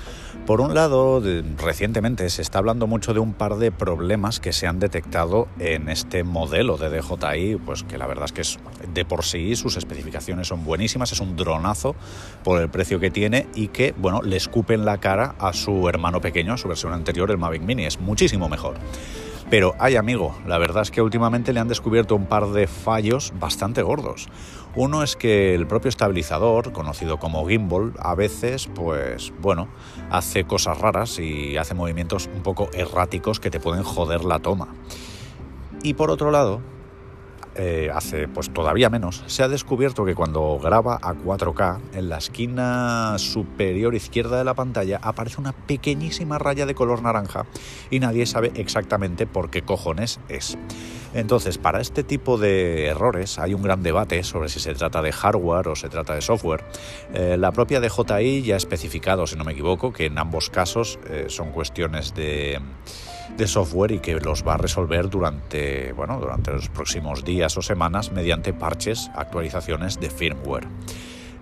Por 0.46 0.62
un 0.62 0.74
lado, 0.74 1.22
recientemente 1.58 2.30
se 2.30 2.40
está 2.40 2.58
hablando 2.58 2.86
mucho 2.86 3.12
de 3.12 3.20
un 3.20 3.34
par 3.34 3.56
de 3.56 3.70
problemas 3.70 4.40
que 4.40 4.52
se 4.52 4.66
han 4.66 4.78
detectado 4.78 5.48
en 5.58 5.90
este 5.90 6.24
modelo 6.24 6.78
de 6.78 6.88
DJI, 6.88 7.56
pues 7.56 7.82
que 7.82 7.98
la 7.98 8.06
verdad 8.06 8.26
es 8.26 8.32
que 8.32 8.40
es 8.40 8.58
de 8.94 9.04
por 9.04 9.24
sí 9.24 9.56
sus 9.56 9.76
especificaciones 9.76 10.48
son 10.48 10.64
buenísimas, 10.64 11.12
es 11.12 11.20
un 11.20 11.36
dronazo 11.36 11.96
por 12.44 12.62
el 12.62 12.70
precio 12.70 12.98
que 12.98 13.10
tiene 13.10 13.46
y 13.54 13.68
que, 13.68 13.92
bueno, 13.98 14.22
le 14.22 14.36
escupen 14.36 14.84
la 14.84 14.98
cara 14.98 15.34
a 15.38 15.52
su 15.52 15.86
hermano 15.88 16.20
pequeño, 16.20 16.54
a 16.54 16.56
su 16.56 16.68
versión 16.68 16.94
anterior, 16.94 17.30
el 17.30 17.38
Mavic 17.38 17.62
Mini, 17.62 17.84
es 17.84 18.00
muchísimo 18.00 18.48
mejor. 18.48 18.76
Pero 19.48 19.76
hay 19.78 19.94
amigo, 19.94 20.36
la 20.44 20.58
verdad 20.58 20.82
es 20.82 20.90
que 20.90 21.00
últimamente 21.00 21.52
le 21.52 21.60
han 21.60 21.68
descubierto 21.68 22.16
un 22.16 22.26
par 22.26 22.48
de 22.48 22.66
fallos 22.66 23.32
bastante 23.38 23.80
gordos. 23.82 24.28
Uno 24.74 25.04
es 25.04 25.14
que 25.14 25.54
el 25.54 25.68
propio 25.68 25.88
estabilizador, 25.88 26.72
conocido 26.72 27.18
como 27.18 27.46
gimbal, 27.46 27.92
a 28.00 28.16
veces, 28.16 28.68
pues 28.74 29.32
bueno, 29.40 29.68
hace 30.10 30.44
cosas 30.44 30.78
raras 30.78 31.20
y 31.20 31.56
hace 31.56 31.74
movimientos 31.74 32.28
un 32.34 32.42
poco 32.42 32.70
erráticos 32.74 33.38
que 33.38 33.50
te 33.50 33.60
pueden 33.60 33.84
joder 33.84 34.24
la 34.24 34.40
toma. 34.40 34.74
Y 35.80 35.94
por 35.94 36.10
otro 36.10 36.32
lado, 36.32 36.60
eh, 37.58 37.90
hace 37.92 38.28
pues 38.28 38.52
todavía 38.52 38.90
menos, 38.90 39.25
se 39.26 39.42
ha 39.42 39.48
descubierto 39.48 40.04
que 40.04 40.14
cuando 40.14 40.58
graba 40.62 40.98
a 41.00 41.14
4K, 41.14 41.80
en 41.94 42.08
la 42.08 42.18
esquina 42.18 43.18
superior 43.18 43.94
izquierda 43.94 44.38
de 44.38 44.44
la 44.44 44.54
pantalla 44.54 45.00
aparece 45.02 45.40
una 45.40 45.52
pequeñísima 45.52 46.38
raya 46.38 46.66
de 46.66 46.75
color 46.75 47.02
naranja 47.02 47.46
y 47.90 48.00
nadie 48.00 48.26
sabe 48.26 48.52
exactamente 48.54 49.26
por 49.26 49.50
qué 49.50 49.62
cojones 49.62 50.20
es. 50.28 50.58
Entonces, 51.14 51.56
para 51.56 51.80
este 51.80 52.02
tipo 52.02 52.36
de 52.36 52.86
errores 52.86 53.38
hay 53.38 53.54
un 53.54 53.62
gran 53.62 53.82
debate 53.82 54.22
sobre 54.22 54.50
si 54.50 54.60
se 54.60 54.75
trata 54.75 55.00
de 55.00 55.12
hardware 55.12 55.68
o 55.68 55.76
se 55.76 55.88
trata 55.88 56.14
de 56.14 56.20
software. 56.20 56.64
Eh, 57.14 57.36
la 57.38 57.52
propia 57.52 57.80
DJI 57.80 58.42
ya 58.42 58.54
ha 58.54 58.58
especificado, 58.58 59.26
si 59.26 59.36
no 59.36 59.44
me 59.44 59.52
equivoco, 59.52 59.94
que 59.94 60.06
en 60.06 60.18
ambos 60.18 60.50
casos 60.50 60.98
eh, 61.08 61.26
son 61.28 61.52
cuestiones 61.52 62.14
de 62.14 62.60
de 63.36 63.46
software 63.46 63.92
y 63.92 63.98
que 64.00 64.18
los 64.20 64.46
va 64.46 64.54
a 64.54 64.56
resolver 64.56 65.08
durante, 65.08 65.92
bueno, 65.92 66.18
durante 66.18 66.52
los 66.52 66.68
próximos 66.68 67.24
días 67.24 67.56
o 67.56 67.62
semanas 67.62 68.12
mediante 68.12 68.52
parches, 68.52 69.10
actualizaciones 69.14 70.00
de 70.00 70.10
firmware. 70.10 70.66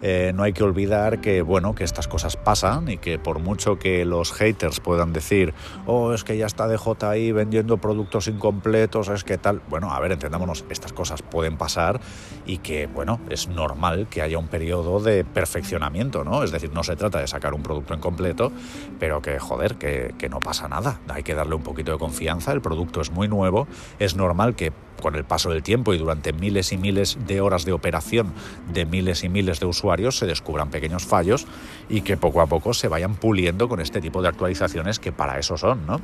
Eh, 0.07 0.33
no 0.35 0.43
hay 0.43 0.53
que 0.53 0.63
olvidar 0.63 1.23
que, 1.23 1.41
bueno, 1.41 1.75
que 1.75 1.83
estas 1.83 2.09
cosas 2.09 2.37
pasan 2.37 2.91
y 2.91 2.99
que 2.99 3.19
por 3.19 3.39
mucho 3.39 3.79
que 3.79 4.05
los 4.05 4.35
haters 4.35 4.79
puedan 4.79 5.15
decir, 5.15 5.55
oh, 5.87 6.13
es 6.13 6.25
que 6.25 6.37
ya 6.37 6.45
está 6.45 6.69
DJI 6.69 7.33
vendiendo 7.33 7.79
productos 7.79 8.29
incompletos, 8.29 9.09
es 9.09 9.25
que 9.25 9.39
tal, 9.39 9.63
bueno, 9.71 9.95
a 9.95 10.01
ver, 10.01 10.13
entendámonos, 10.13 10.67
estas 10.69 10.93
cosas 10.93 11.23
pueden 11.23 11.57
pasar 11.57 12.03
y 12.45 12.59
que, 12.59 12.87
bueno, 12.87 13.19
es 13.31 13.49
normal 13.49 14.07
que 14.11 14.21
haya 14.21 14.37
un 14.37 14.49
periodo 14.49 15.01
de 15.01 15.25
perfeccionamiento, 15.25 16.23
¿no? 16.23 16.43
Es 16.43 16.51
decir, 16.51 16.71
no 16.75 16.83
se 16.83 16.97
trata 16.97 17.21
de 17.21 17.27
sacar 17.27 17.55
un 17.55 17.63
producto 17.63 17.95
incompleto, 17.95 18.53
pero 19.01 19.23
que, 19.23 19.39
joder, 19.39 19.77
que, 19.77 20.15
que 20.19 20.29
no 20.29 20.39
pasa 20.39 20.69
nada, 20.69 21.01
hay 21.09 21.23
que 21.23 21.35
darle 21.35 21.55
un 21.55 21.63
poquito 21.63 21.93
de 21.93 21.99
confianza, 21.99 22.53
el 22.53 22.61
producto 22.61 23.01
es 23.01 23.11
muy 23.11 23.27
nuevo, 23.27 23.67
es 23.99 24.17
normal 24.17 24.55
que 24.55 24.71
con 25.01 25.15
el 25.17 25.25
paso 25.25 25.51
del 25.51 25.63
tiempo 25.63 25.95
y 25.95 25.99
durante 25.99 26.33
miles 26.33 26.73
y 26.73 26.77
miles 26.77 27.19
de 27.27 27.41
horas 27.41 27.65
de 27.65 27.73
operación 27.73 28.33
de 28.73 28.85
miles 28.87 29.25
y 29.25 29.29
miles 29.29 29.61
de 29.61 29.67
usuarios 29.67 30.19
se 30.19 30.27
descubran 30.27 30.71
pequeños 30.71 31.05
fallos 31.05 31.47
y 31.89 32.03
que 32.03 32.17
poco 32.17 32.41
a 32.41 32.47
poco 32.47 32.75
se 32.75 32.89
vayan 32.89 33.15
puliendo 33.15 33.69
con 33.69 33.81
este 33.81 34.01
tipo 34.01 34.23
de 34.23 34.29
actualizaciones 34.29 34.99
que 34.99 35.13
para 35.13 35.39
eso 35.39 35.57
son, 35.57 35.87
¿no? 35.87 36.01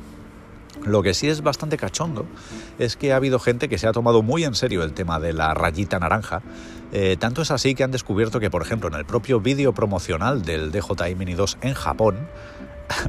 Lo 0.85 1.03
que 1.03 1.13
sí 1.13 1.27
es 1.27 1.41
bastante 1.41 1.77
cachondo 1.77 2.25
es 2.79 2.95
que 2.95 3.13
ha 3.13 3.17
habido 3.17 3.39
gente 3.39 3.69
que 3.69 3.77
se 3.77 3.87
ha 3.87 3.91
tomado 3.91 4.23
muy 4.23 4.43
en 4.43 4.55
serio 4.55 4.83
el 4.83 4.93
tema 4.93 5.19
de 5.19 5.33
la 5.33 5.53
rayita 5.53 5.99
naranja. 5.99 6.41
Eh, 6.91 7.17
tanto 7.19 7.43
es 7.43 7.51
así 7.51 7.75
que 7.75 7.83
han 7.83 7.91
descubierto 7.91 8.39
que, 8.39 8.49
por 8.49 8.63
ejemplo, 8.63 8.89
en 8.89 8.95
el 8.95 9.05
propio 9.05 9.39
vídeo 9.39 9.73
promocional 9.73 10.41
del 10.41 10.71
DJI 10.71 11.15
Mini 11.15 11.35
2 11.35 11.59
en 11.61 11.73
Japón, 11.75 12.27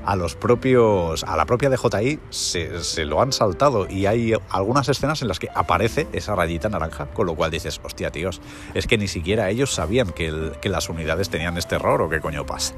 a 0.05 0.17
los 0.17 0.35
propios, 0.37 1.25
a 1.25 1.37
la 1.37 1.47
propia 1.47 1.71
DJI 1.71 2.21
se, 2.31 2.83
se, 2.83 3.05
lo 3.05 3.21
han 3.21 3.33
saltado 3.33 3.87
y 3.89 4.07
hay 4.07 4.35
algunas 4.51 4.89
escenas 4.89 5.23
en 5.23 5.29
las 5.29 5.39
que 5.39 5.49
aparece 5.55 6.07
esa 6.13 6.35
rayita 6.35 6.69
naranja, 6.69 7.07
con 7.07 7.27
lo 7.27 7.35
cual 7.35 7.51
dices, 7.51 7.81
hostia 7.83 8.11
tíos, 8.11 8.41
es 8.75 8.87
que 8.87 8.99
ni 8.99 9.09
siquiera 9.09 9.51
ellos 9.51 9.75
sabían 9.75 10.11
que, 10.11 10.53
que 10.61 10.69
las 10.69 10.89
unidades 10.89 11.29
tenían 11.31 11.57
este 11.59 11.77
error 11.77 12.03
o 12.03 12.09
qué 12.09 12.21
coño 12.21 12.47
pasa. 12.47 12.75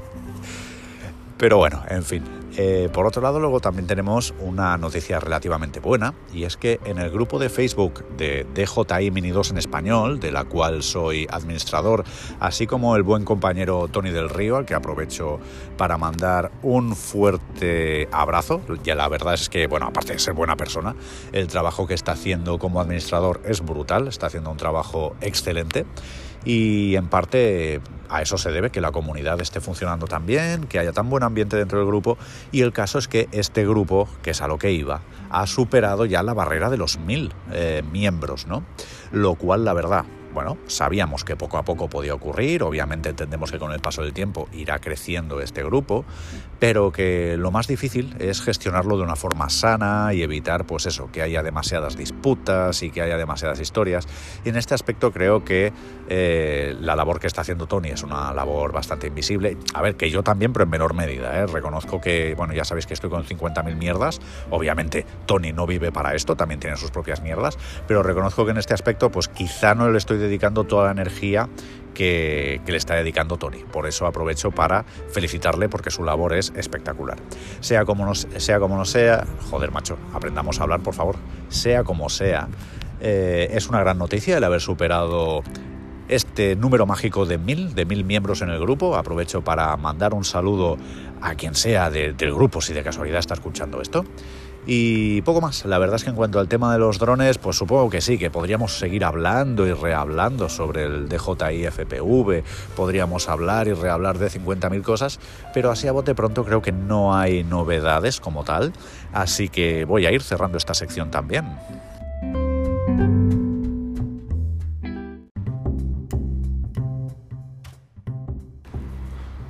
Pero 1.37 1.57
bueno, 1.57 1.83
en 1.89 2.03
fin, 2.03 2.23
eh, 2.57 2.89
por 2.93 3.05
otro 3.05 3.21
lado, 3.21 3.39
luego 3.39 3.59
también 3.59 3.87
tenemos 3.87 4.33
una 4.39 4.77
noticia 4.77 5.19
relativamente 5.19 5.79
buena, 5.79 6.13
y 6.33 6.43
es 6.43 6.57
que 6.57 6.79
en 6.85 6.97
el 6.97 7.09
grupo 7.09 7.39
de 7.39 7.49
Facebook 7.49 8.05
de 8.17 8.45
DJI 8.53 9.11
Mini 9.11 9.31
2 9.31 9.51
en 9.51 9.57
español, 9.57 10.19
de 10.19 10.31
la 10.31 10.45
cual 10.45 10.83
soy 10.83 11.27
administrador, 11.29 12.03
así 12.39 12.65
como 12.67 12.95
el 12.95 13.03
buen 13.03 13.25
compañero 13.25 13.87
Tony 13.89 14.11
del 14.11 14.29
Río, 14.29 14.57
al 14.57 14.65
que 14.65 14.73
aprovecho 14.73 15.39
para 15.77 15.97
mandar 15.97 16.51
un 16.63 16.95
fuerte 16.95 18.07
abrazo, 18.11 18.61
ya 18.83 18.95
la 18.95 19.07
verdad 19.09 19.33
es 19.33 19.49
que, 19.49 19.67
bueno, 19.67 19.87
aparte 19.87 20.13
de 20.13 20.19
ser 20.19 20.33
buena 20.33 20.55
persona, 20.55 20.95
el 21.33 21.47
trabajo 21.47 21.87
que 21.87 21.93
está 21.93 22.13
haciendo 22.13 22.57
como 22.57 22.79
administrador 22.79 23.41
es 23.45 23.61
brutal, 23.61 24.07
está 24.07 24.27
haciendo 24.27 24.51
un 24.51 24.57
trabajo 24.57 25.15
excelente 25.21 25.85
y 26.45 26.95
en 26.95 27.07
parte 27.07 27.81
a 28.07 28.21
eso 28.21 28.37
se 28.37 28.51
debe 28.51 28.69
que 28.69 28.81
la 28.81 28.91
comunidad 28.91 29.41
esté 29.41 29.59
funcionando 29.59 30.07
tan 30.07 30.25
bien, 30.25 30.65
que 30.65 30.79
haya 30.79 30.93
tan 30.93 31.09
buen 31.09 31.23
ambiente 31.23 31.57
dentro 31.57 31.79
del 31.79 31.87
grupo 31.87 32.17
y 32.51 32.61
el 32.61 32.71
caso 32.71 32.99
es 32.99 33.07
que 33.07 33.27
este 33.31 33.65
grupo, 33.65 34.07
que 34.21 34.31
es 34.31 34.41
a 34.41 34.47
lo 34.47 34.57
que 34.57 34.71
iba, 34.71 35.01
ha 35.29 35.47
superado 35.47 36.05
ya 36.05 36.23
la 36.23 36.33
barrera 36.33 36.69
de 36.69 36.77
los 36.77 36.99
mil 36.99 37.33
eh, 37.51 37.83
miembros, 37.91 38.47
¿no? 38.47 38.63
Lo 39.11 39.35
cual, 39.35 39.65
la 39.65 39.73
verdad, 39.73 40.05
bueno, 40.35 40.57
sabíamos 40.67 41.23
que 41.23 41.35
poco 41.35 41.57
a 41.57 41.63
poco 41.63 41.89
podía 41.89 42.13
ocurrir, 42.13 42.61
obviamente 42.61 43.09
entendemos 43.09 43.51
que 43.51 43.57
con 43.57 43.71
el 43.71 43.79
paso 43.79 44.03
del 44.03 44.13
tiempo 44.13 44.47
irá 44.51 44.79
creciendo 44.79 45.39
este 45.41 45.63
grupo, 45.63 46.05
pero 46.59 46.91
que 46.91 47.37
lo 47.37 47.51
más 47.51 47.67
difícil 47.67 48.15
es 48.19 48.41
gestionarlo 48.41 48.97
de 48.97 49.03
una 49.03 49.15
forma 49.15 49.49
sana 49.49 50.13
y 50.13 50.23
evitar, 50.23 50.65
pues 50.65 50.85
eso, 50.85 51.09
que 51.11 51.21
haya 51.21 51.41
demasiadas 51.41 51.95
disputas 51.97 52.83
y 52.83 52.91
que 52.91 53.01
haya 53.01 53.17
demasiadas 53.17 53.59
historias. 53.59 54.07
Y 54.43 54.49
en 54.49 54.57
este 54.57 54.73
aspecto 54.73 55.11
creo 55.11 55.45
que 55.45 55.71
eh, 56.09 56.75
la 56.81 56.95
labor 56.95 57.19
que 57.19 57.27
está 57.27 57.41
haciendo 57.41 57.65
Tony 57.65 57.89
es 57.89 58.03
una 58.03 58.33
labor 58.33 58.73
bastante 58.73 59.07
invisible. 59.07 59.57
A 59.73 59.81
ver, 59.81 59.95
que 59.95 60.11
yo 60.11 60.21
también, 60.21 60.51
pero 60.51 60.63
en 60.63 60.69
menor 60.69 60.93
medida, 60.93 61.39
¿eh? 61.39 61.47
reconozco 61.47 62.01
que, 62.01 62.35
bueno, 62.35 62.53
ya 62.53 62.65
sabéis 62.65 62.85
que 62.87 62.93
estoy 62.93 63.09
con 63.09 63.23
50.000 63.23 63.75
mierdas, 63.75 64.19
obviamente 64.49 65.05
Tony 65.25 65.53
no 65.53 65.65
vive 65.65 65.93
para 65.93 66.13
esto, 66.13 66.35
también 66.35 66.59
tiene 66.59 66.75
sus 66.75 66.91
propias 66.91 67.21
mierdas, 67.21 67.57
pero 67.87 68.03
reconozco 68.03 68.43
que 68.43 68.51
en 68.51 68.57
este 68.57 68.73
aspecto, 68.73 69.09
pues 69.11 69.29
quizá 69.29 69.75
no 69.75 69.89
le 69.89 69.97
estoy 69.97 70.17
dedicando 70.25 70.65
toda 70.65 70.85
la 70.85 70.91
energía 70.91 71.49
que, 71.95 72.61
le 72.67 72.77
está 72.77 72.93
dedicando 72.93 73.37
Tony. 73.37 73.63
Por 73.63 73.87
eso 73.87 74.05
aprovecho 74.05 74.51
para 74.51 74.83
felicitarle 75.09 75.67
porque 75.69 75.89
su 75.89 76.03
labor 76.03 76.33
es 76.33 76.53
espectacular. 76.55 77.17
Sea 77.61 77.85
como 77.85 78.05
no 78.05 78.13
sea, 78.13 78.59
como 78.59 78.77
no 78.77 78.85
sea 78.85 79.25
joder 79.49 79.71
macho, 79.71 79.97
aprendamos 80.13 80.59
a 80.59 80.63
hablar 80.63 80.81
por 80.81 80.93
favor, 80.93 81.15
sea 81.49 81.83
como 81.83 82.09
sea. 82.09 82.47
Eh, 83.01 83.49
es 83.51 83.67
una 83.67 83.79
gran 83.79 83.97
noticia 83.97 84.37
el 84.37 84.43
haber 84.43 84.61
superado 84.61 85.41
este 86.07 86.55
número 86.55 86.85
mágico 86.85 87.25
de 87.25 87.37
mil, 87.37 87.73
de 87.73 87.85
mil 87.85 88.03
miembros 88.03 88.41
en 88.41 88.49
el 88.49 88.59
grupo. 88.59 88.95
Aprovecho 88.95 89.43
para 89.43 89.75
mandar 89.77 90.13
un 90.13 90.23
saludo 90.23 90.77
a 91.21 91.35
quien 91.35 91.55
sea 91.55 91.89
del 91.89 92.13
grupo 92.15 92.61
si 92.61 92.73
de 92.73 92.83
casualidad 92.83 93.19
está 93.19 93.33
escuchando 93.33 93.81
esto. 93.81 94.05
Y 94.65 95.21
poco 95.21 95.41
más. 95.41 95.65
La 95.65 95.77
verdad 95.77 95.97
es 95.97 96.03
que 96.03 96.09
en 96.09 96.15
cuanto 96.15 96.39
al 96.39 96.47
tema 96.47 96.73
de 96.73 96.79
los 96.79 96.97
drones, 96.97 97.37
pues 97.37 97.55
supongo 97.55 97.89
que 97.89 98.01
sí, 98.01 98.17
que 98.17 98.31
podríamos 98.31 98.77
seguir 98.79 99.05
hablando 99.05 99.67
y 99.67 99.73
rehablando 99.73 100.49
sobre 100.49 100.85
el 100.85 101.07
DJI 101.07 101.67
FPV, 101.67 102.43
podríamos 102.75 103.29
hablar 103.29 103.67
y 103.67 103.73
rehablar 103.73 104.17
de 104.17 104.27
50.000 104.27 104.81
cosas, 104.81 105.19
pero 105.53 105.69
así 105.69 105.87
a 105.87 105.91
bote 105.91 106.15
pronto 106.15 106.43
creo 106.43 106.61
que 106.61 106.71
no 106.71 107.15
hay 107.15 107.43
novedades 107.43 108.19
como 108.19 108.43
tal, 108.43 108.73
así 109.13 109.49
que 109.49 109.85
voy 109.85 110.05
a 110.05 110.11
ir 110.11 110.23
cerrando 110.23 110.57
esta 110.57 110.73
sección 110.73 111.11
también. 111.11 111.45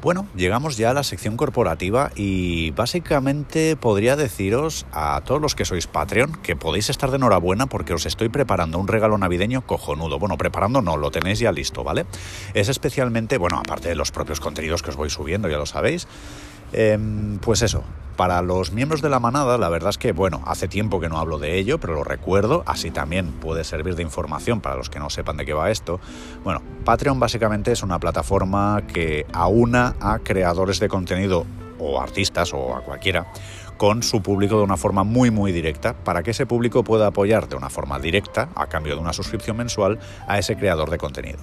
Bueno, 0.05 0.27
llegamos 0.35 0.77
ya 0.77 0.91
a 0.91 0.93
la 0.93 1.01
sección 1.01 1.35
corporativa 1.35 2.11
y 2.15 2.69
básicamente 2.69 3.75
podría 3.75 4.15
deciros 4.15 4.85
a 4.91 5.19
todos 5.25 5.41
los 5.41 5.55
que 5.55 5.65
sois 5.65 5.87
Patreon 5.87 6.31
que 6.43 6.55
podéis 6.55 6.91
estar 6.91 7.09
de 7.09 7.15
enhorabuena 7.15 7.65
porque 7.65 7.95
os 7.95 8.05
estoy 8.05 8.29
preparando 8.29 8.77
un 8.77 8.87
regalo 8.87 9.17
navideño 9.17 9.65
cojonudo. 9.65 10.19
Bueno, 10.19 10.37
preparando 10.37 10.83
no, 10.83 10.95
lo 10.95 11.09
tenéis 11.09 11.39
ya 11.39 11.51
listo, 11.51 11.83
¿vale? 11.83 12.05
Es 12.53 12.69
especialmente, 12.69 13.39
bueno, 13.39 13.57
aparte 13.57 13.89
de 13.89 13.95
los 13.95 14.11
propios 14.11 14.39
contenidos 14.39 14.83
que 14.83 14.91
os 14.91 14.95
voy 14.95 15.09
subiendo, 15.09 15.49
ya 15.49 15.57
lo 15.57 15.65
sabéis, 15.65 16.07
Em, 16.73 17.37
pues 17.39 17.61
eso, 17.61 17.83
para 18.15 18.41
los 18.41 18.71
miembros 18.71 19.01
de 19.01 19.09
la 19.09 19.19
manada, 19.19 19.57
la 19.57 19.69
verdad 19.69 19.89
es 19.89 19.97
que, 19.97 20.11
bueno, 20.11 20.41
hace 20.45 20.67
tiempo 20.67 20.99
que 20.99 21.09
no 21.09 21.19
hablo 21.19 21.37
de 21.37 21.57
ello, 21.57 21.79
pero 21.79 21.93
lo 21.93 22.03
recuerdo, 22.03 22.63
así 22.65 22.91
también 22.91 23.31
puede 23.33 23.63
servir 23.63 23.95
de 23.95 24.03
información 24.03 24.61
para 24.61 24.75
los 24.75 24.89
que 24.89 24.99
no 24.99 25.09
sepan 25.09 25.37
de 25.37 25.45
qué 25.45 25.53
va 25.53 25.69
esto. 25.69 25.99
Bueno, 26.43 26.61
Patreon 26.85 27.19
básicamente 27.19 27.71
es 27.71 27.83
una 27.83 27.99
plataforma 27.99 28.83
que 28.87 29.25
aúna 29.33 29.95
a 29.99 30.19
creadores 30.19 30.79
de 30.79 30.87
contenido 30.87 31.45
o 31.77 31.99
artistas 31.99 32.53
o 32.53 32.75
a 32.75 32.81
cualquiera 32.81 33.27
con 33.77 34.03
su 34.03 34.21
público 34.21 34.57
de 34.57 34.63
una 34.63 34.77
forma 34.77 35.03
muy 35.03 35.31
muy 35.31 35.51
directa 35.51 35.93
para 35.93 36.23
que 36.23 36.31
ese 36.31 36.45
público 36.45 36.83
pueda 36.83 37.07
apoyar 37.07 37.49
de 37.49 37.55
una 37.55 37.69
forma 37.69 37.99
directa, 37.99 38.49
a 38.55 38.67
cambio 38.67 38.95
de 38.95 39.01
una 39.01 39.13
suscripción 39.13 39.57
mensual, 39.57 39.99
a 40.27 40.39
ese 40.39 40.55
creador 40.55 40.89
de 40.89 40.97
contenido. 40.97 41.39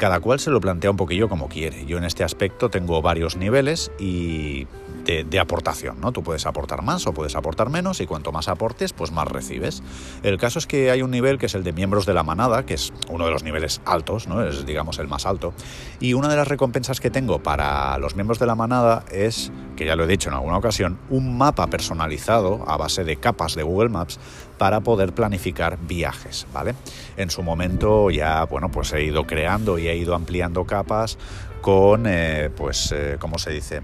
Cada 0.00 0.20
cual 0.20 0.40
se 0.40 0.48
lo 0.48 0.62
plantea 0.62 0.90
un 0.90 0.96
poquillo 0.96 1.28
como 1.28 1.50
quiere. 1.50 1.84
Yo 1.84 1.98
en 1.98 2.04
este 2.04 2.24
aspecto 2.24 2.70
tengo 2.70 3.02
varios 3.02 3.36
niveles 3.36 3.92
y 3.98 4.66
de, 5.04 5.38
aportación, 5.38 6.00
¿no? 6.00 6.10
Tú 6.10 6.22
puedes 6.22 6.46
aportar 6.46 6.82
más 6.82 7.06
o 7.06 7.12
puedes 7.12 7.36
aportar 7.36 7.68
menos 7.68 8.00
y 8.00 8.06
cuanto 8.06 8.32
más 8.32 8.48
aportes, 8.48 8.94
pues 8.94 9.12
más 9.12 9.28
recibes. 9.28 9.82
El 10.22 10.38
caso 10.38 10.58
es 10.58 10.66
que 10.66 10.90
hay 10.90 11.02
un 11.02 11.10
nivel 11.10 11.36
que 11.36 11.46
es 11.46 11.54
el 11.54 11.64
de 11.64 11.74
miembros 11.74 12.06
de 12.06 12.14
la 12.14 12.22
manada, 12.22 12.64
que 12.64 12.72
es 12.74 12.94
uno 13.10 13.26
de 13.26 13.30
los 13.30 13.42
niveles 13.42 13.82
altos, 13.84 14.26
¿no? 14.26 14.42
Es 14.42 14.64
digamos 14.64 14.98
el 14.98 15.06
más 15.06 15.26
alto. 15.26 15.52
Y 16.00 16.14
una 16.14 16.28
de 16.28 16.36
las 16.36 16.48
recompensas 16.48 16.98
que 16.98 17.10
tengo 17.10 17.42
para 17.42 17.98
los 17.98 18.14
miembros 18.14 18.38
de 18.38 18.46
la 18.46 18.54
manada 18.54 19.04
es, 19.10 19.52
que 19.76 19.84
ya 19.84 19.96
lo 19.96 20.04
he 20.04 20.06
dicho 20.06 20.30
en 20.30 20.34
alguna 20.34 20.56
ocasión, 20.56 20.98
un 21.10 21.36
mapa 21.36 21.66
personalizado 21.66 22.64
a 22.66 22.78
base 22.78 23.04
de 23.04 23.16
capas 23.16 23.54
de 23.54 23.64
Google 23.64 23.90
Maps 23.90 24.18
para 24.60 24.82
poder 24.82 25.14
planificar 25.14 25.78
viajes, 25.80 26.46
¿vale? 26.52 26.74
En 27.16 27.30
su 27.30 27.42
momento 27.42 28.10
ya, 28.10 28.44
bueno, 28.44 28.70
pues 28.70 28.92
he 28.92 29.02
ido 29.02 29.26
creando 29.26 29.78
y 29.78 29.88
he 29.88 29.96
ido 29.96 30.14
ampliando 30.14 30.66
capas 30.66 31.16
con, 31.62 32.04
eh, 32.06 32.50
pues, 32.54 32.92
eh, 32.92 33.16
¿cómo 33.18 33.38
se 33.38 33.52
dice? 33.52 33.80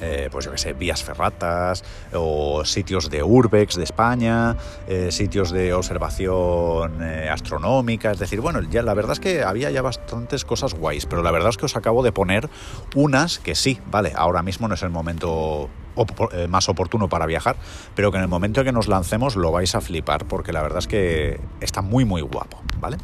Eh, 0.00 0.28
pues 0.30 0.44
yo 0.44 0.52
que 0.52 0.58
sé, 0.58 0.74
vías 0.74 1.02
ferratas 1.02 1.82
o 2.14 2.64
sitios 2.64 3.10
de 3.10 3.24
urbex 3.24 3.74
de 3.74 3.82
España, 3.82 4.56
eh, 4.86 5.10
sitios 5.10 5.50
de 5.50 5.74
observación 5.74 7.02
astronómica, 7.02 8.12
es 8.12 8.20
decir, 8.20 8.40
bueno, 8.40 8.60
ya 8.62 8.82
la 8.82 8.94
verdad 8.94 9.14
es 9.14 9.20
que 9.20 9.42
había 9.42 9.72
ya 9.72 9.82
bastantes 9.82 10.44
cosas 10.44 10.74
guays, 10.74 11.06
pero 11.06 11.24
la 11.24 11.32
verdad 11.32 11.50
es 11.50 11.56
que 11.56 11.66
os 11.66 11.74
acabo 11.74 12.04
de 12.04 12.12
poner 12.12 12.48
unas 12.94 13.40
que 13.40 13.56
sí, 13.56 13.80
vale, 13.90 14.12
ahora 14.14 14.44
mismo 14.44 14.68
no 14.68 14.74
es 14.74 14.82
el 14.84 14.90
momento 14.90 15.68
más 16.48 16.68
oportuno 16.68 17.08
para 17.08 17.26
viajar, 17.26 17.56
pero 17.94 18.10
que 18.10 18.18
en 18.18 18.22
el 18.22 18.28
momento 18.28 18.60
en 18.60 18.66
que 18.66 18.72
nos 18.72 18.88
lancemos 18.88 19.36
lo 19.36 19.52
vais 19.52 19.74
a 19.74 19.80
flipar 19.80 20.26
porque 20.26 20.52
la 20.52 20.62
verdad 20.62 20.78
es 20.78 20.86
que 20.86 21.40
está 21.60 21.82
muy 21.82 22.04
muy 22.04 22.22
guapo, 22.22 22.62
¿vale? 22.80 22.96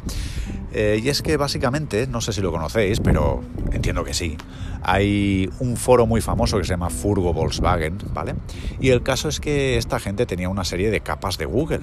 y 0.73 1.09
es 1.09 1.23
que 1.23 1.37
básicamente, 1.37 2.05
no 2.05 2.21
sé 2.21 2.33
si 2.33 2.41
lo 2.41 2.51
conocéis, 2.51 2.99
pero 2.99 3.41
entiendo 3.71 4.03
que 4.03 4.13
sí, 4.13 4.37
hay 4.83 5.49
un 5.59 5.75
foro 5.75 6.05
muy 6.05 6.21
famoso 6.21 6.57
que 6.57 6.65
se 6.65 6.73
llama 6.73 6.89
Furgo 6.89 7.33
Volkswagen, 7.33 7.97
¿vale? 8.13 8.35
Y 8.79 8.89
el 8.89 9.01
caso 9.01 9.27
es 9.29 9.39
que 9.39 9.77
esta 9.77 9.99
gente 9.99 10.25
tenía 10.25 10.49
una 10.49 10.63
serie 10.63 10.91
de 10.91 11.01
capas 11.01 11.37
de 11.37 11.45
Google 11.45 11.81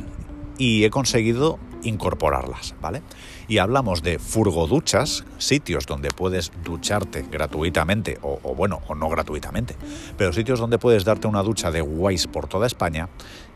y 0.58 0.84
he 0.84 0.90
conseguido 0.90 1.58
incorporarlas, 1.82 2.74
¿vale? 2.80 3.02
Y 3.48 3.58
hablamos 3.58 4.02
de 4.02 4.18
furgoduchas, 4.18 5.24
sitios 5.38 5.86
donde 5.86 6.08
puedes 6.10 6.52
ducharte 6.64 7.24
gratuitamente, 7.30 8.18
o, 8.22 8.40
o, 8.42 8.54
bueno, 8.54 8.80
o 8.88 8.94
no 8.94 9.08
gratuitamente, 9.08 9.76
pero 10.16 10.32
sitios 10.32 10.60
donde 10.60 10.78
puedes 10.78 11.04
darte 11.04 11.26
una 11.26 11.42
ducha 11.42 11.70
de 11.70 11.80
guays 11.80 12.26
por 12.26 12.46
toda 12.46 12.66
España, 12.66 13.08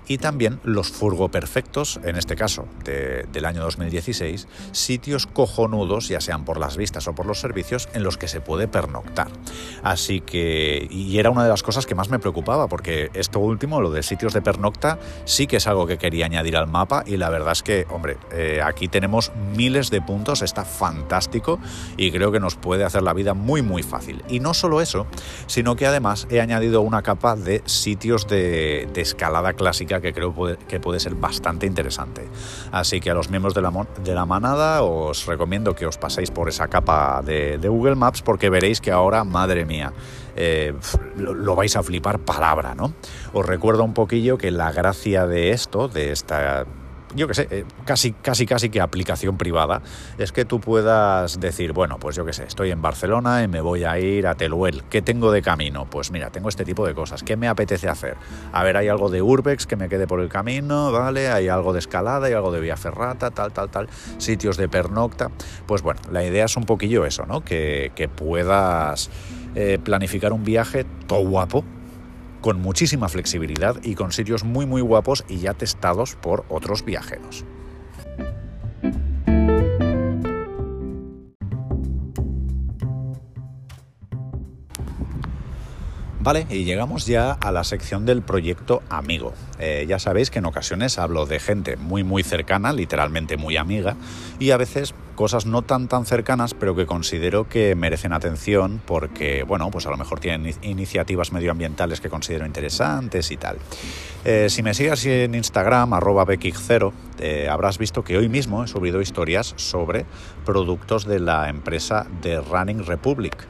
y 0.08 0.18
también 0.18 0.58
los 0.64 0.90
furgo 0.90 1.30
perfectos, 1.30 2.00
en 2.02 2.16
este 2.16 2.34
caso 2.34 2.66
del 2.84 3.44
año 3.44 3.62
2016, 3.62 4.48
sitios 4.72 5.26
cojonudos, 5.26 6.08
ya 6.08 6.20
sean 6.20 6.44
por 6.44 6.58
las 6.58 6.76
vistas 6.76 7.06
o 7.06 7.14
por 7.14 7.26
los 7.26 7.40
servicios, 7.40 7.88
en 7.92 8.02
los 8.02 8.16
que 8.16 8.26
se 8.26 8.40
puede 8.40 8.66
pernoctar. 8.66 9.28
Así 9.82 10.20
que, 10.22 10.88
y 10.90 11.18
era 11.18 11.30
una 11.30 11.44
de 11.44 11.50
las 11.50 11.62
cosas 11.62 11.84
que 11.84 11.94
más 11.94 12.08
me 12.08 12.18
preocupaba, 12.18 12.68
porque 12.68 13.10
esto 13.12 13.38
último, 13.38 13.82
lo 13.82 13.90
de 13.90 14.02
sitios 14.02 14.32
de 14.32 14.40
pernocta, 14.40 14.98
sí 15.26 15.46
que 15.46 15.58
es 15.58 15.66
algo 15.66 15.86
que 15.86 15.98
quería 15.98 16.24
añadir 16.24 16.56
al 16.56 16.68
mapa 16.68 17.04
y 17.06 17.18
la 17.18 17.28
verdad 17.28 17.52
es 17.52 17.62
que, 17.62 17.86
hombre, 17.90 18.16
eh, 18.32 18.62
aquí 18.64 18.88
tenemos 18.88 19.30
miles 19.54 19.90
de 19.90 20.00
puntos, 20.00 20.40
está 20.40 20.64
fantástico 20.64 21.60
y 21.98 22.10
creo 22.10 22.32
que 22.32 22.40
nos 22.40 22.56
puede 22.56 22.84
hacer 22.84 23.02
la 23.02 23.12
vida 23.12 23.34
muy 23.34 23.60
muy 23.60 23.82
fácil. 23.82 24.24
Y 24.28 24.40
no 24.40 24.54
solo 24.54 24.80
eso, 24.80 25.06
sino 25.46 25.76
que 25.76 25.86
además 25.86 26.26
he 26.30 26.40
añadido 26.40 26.80
una 26.80 27.02
capa 27.02 27.36
de 27.36 27.62
sitios 27.66 28.26
de 28.26 28.88
escalada 28.96 29.52
clásica 29.52 29.97
que 30.00 30.12
creo 30.12 30.34
que 30.68 30.80
puede 30.80 31.00
ser 31.00 31.14
bastante 31.14 31.66
interesante. 31.66 32.28
Así 32.72 33.00
que 33.00 33.10
a 33.10 33.14
los 33.14 33.30
miembros 33.30 33.54
de 33.54 33.62
la, 33.62 33.86
de 34.02 34.14
la 34.14 34.26
manada 34.26 34.82
os 34.82 35.26
recomiendo 35.26 35.74
que 35.74 35.86
os 35.86 35.98
paséis 35.98 36.30
por 36.30 36.48
esa 36.48 36.68
capa 36.68 37.22
de, 37.22 37.58
Google 37.68 37.96
Maps 37.96 38.22
porque 38.22 38.50
veréis 38.50 38.80
que 38.80 38.90
ahora, 38.90 39.24
madre 39.24 39.64
mía, 39.64 39.92
eh, 40.36 40.72
lo, 41.16 41.54
vais 41.54 41.76
a 41.76 41.82
flipar 41.82 42.20
palabra, 42.20 42.74
¿no? 42.74 42.94
Os 43.32 43.44
recuerdo 43.44 43.84
un 43.84 43.94
poquillo 43.94 44.38
que 44.38 44.50
la 44.50 44.72
gracia 44.72 45.26
de 45.26 45.50
esto, 45.50 45.88
de 45.88 46.12
esta 46.12 46.64
yo 47.14 47.28
qué 47.28 47.34
sé, 47.34 47.48
eh, 47.50 47.64
casi, 47.84 48.12
casi, 48.12 48.46
casi 48.46 48.70
que 48.70 48.80
aplicación 48.80 49.36
privada, 49.36 49.82
es 50.18 50.32
que 50.32 50.44
tú 50.44 50.60
puedas 50.60 51.40
decir, 51.40 51.72
bueno, 51.72 51.98
pues 51.98 52.16
yo 52.16 52.24
qué 52.24 52.32
sé, 52.32 52.44
estoy 52.44 52.70
en 52.70 52.82
Barcelona 52.82 53.42
y 53.42 53.48
me 53.48 53.60
voy 53.60 53.84
a 53.84 53.98
ir 53.98 54.26
a 54.26 54.34
Teluel. 54.34 54.84
¿Qué 54.90 55.02
tengo 55.02 55.32
de 55.32 55.42
camino? 55.42 55.86
Pues 55.88 56.10
mira, 56.10 56.30
tengo 56.30 56.48
este 56.48 56.64
tipo 56.64 56.86
de 56.86 56.94
cosas. 56.94 57.22
¿Qué 57.22 57.36
me 57.36 57.48
apetece 57.48 57.88
hacer? 57.88 58.16
A 58.52 58.62
ver, 58.62 58.76
hay 58.76 58.88
algo 58.88 59.08
de 59.10 59.22
Urbex 59.22 59.66
que 59.66 59.76
me 59.76 59.88
quede 59.88 60.06
por 60.06 60.20
el 60.20 60.28
camino, 60.28 60.92
¿vale? 60.92 61.28
Hay 61.28 61.48
algo 61.48 61.72
de 61.72 61.78
escalada, 61.78 62.26
hay 62.26 62.32
algo 62.32 62.52
de 62.52 62.60
vía 62.60 62.76
ferrata, 62.76 63.30
tal, 63.30 63.52
tal, 63.52 63.70
tal, 63.70 63.88
sitios 64.18 64.56
de 64.56 64.68
pernocta. 64.68 65.30
Pues 65.66 65.82
bueno, 65.82 66.00
la 66.10 66.24
idea 66.24 66.44
es 66.44 66.56
un 66.56 66.64
poquillo 66.64 67.04
eso, 67.04 67.26
¿no? 67.26 67.42
Que, 67.42 68.08
puedas 68.16 69.10
eh, 69.54 69.78
planificar 69.82 70.32
un 70.32 70.42
viaje 70.42 70.84
todo 71.06 71.20
guapo, 71.20 71.64
con 72.40 72.60
muchísima 72.60 73.08
flexibilidad 73.08 73.76
y 73.82 73.94
con 73.94 74.12
sitios 74.12 74.44
muy 74.44 74.66
muy 74.66 74.80
guapos 74.80 75.24
y 75.28 75.38
ya 75.38 75.54
testados 75.54 76.16
por 76.16 76.44
otros 76.48 76.84
viajeros. 76.84 77.44
Vale, 86.20 86.46
y 86.50 86.64
llegamos 86.64 87.06
ya 87.06 87.32
a 87.32 87.50
la 87.52 87.64
sección 87.64 88.04
del 88.04 88.20
proyecto 88.20 88.82
amigo. 88.90 89.32
Eh, 89.58 89.86
ya 89.88 89.98
sabéis 89.98 90.30
que 90.30 90.40
en 90.40 90.44
ocasiones 90.44 90.98
hablo 90.98 91.24
de 91.24 91.40
gente 91.40 91.76
muy 91.78 92.04
muy 92.04 92.22
cercana, 92.22 92.74
literalmente 92.74 93.38
muy 93.38 93.56
amiga, 93.56 93.96
y 94.38 94.50
a 94.50 94.58
veces 94.58 94.94
cosas 95.18 95.46
no 95.46 95.62
tan 95.62 95.88
tan 95.88 96.06
cercanas, 96.06 96.54
pero 96.54 96.76
que 96.76 96.86
considero 96.86 97.48
que 97.48 97.74
merecen 97.74 98.12
atención 98.12 98.80
porque, 98.86 99.42
bueno, 99.42 99.68
pues 99.68 99.84
a 99.86 99.90
lo 99.90 99.96
mejor 99.96 100.20
tienen 100.20 100.54
iniciativas 100.62 101.32
medioambientales 101.32 102.00
que 102.00 102.08
considero 102.08 102.46
interesantes 102.46 103.32
y 103.32 103.36
tal. 103.36 103.56
Eh, 104.24 104.46
si 104.48 104.62
me 104.62 104.74
sigues 104.74 105.04
en 105.06 105.34
Instagram, 105.34 105.92
arroba 105.92 106.24
bekic0, 106.24 106.92
eh, 107.18 107.48
habrás 107.50 107.78
visto 107.78 108.04
que 108.04 108.16
hoy 108.16 108.28
mismo 108.28 108.62
he 108.62 108.68
subido 108.68 109.00
historias 109.00 109.54
sobre 109.56 110.06
productos 110.44 111.04
de 111.04 111.18
la 111.18 111.48
empresa 111.48 112.06
de 112.22 112.40
Running 112.40 112.86
Republic. 112.86 113.48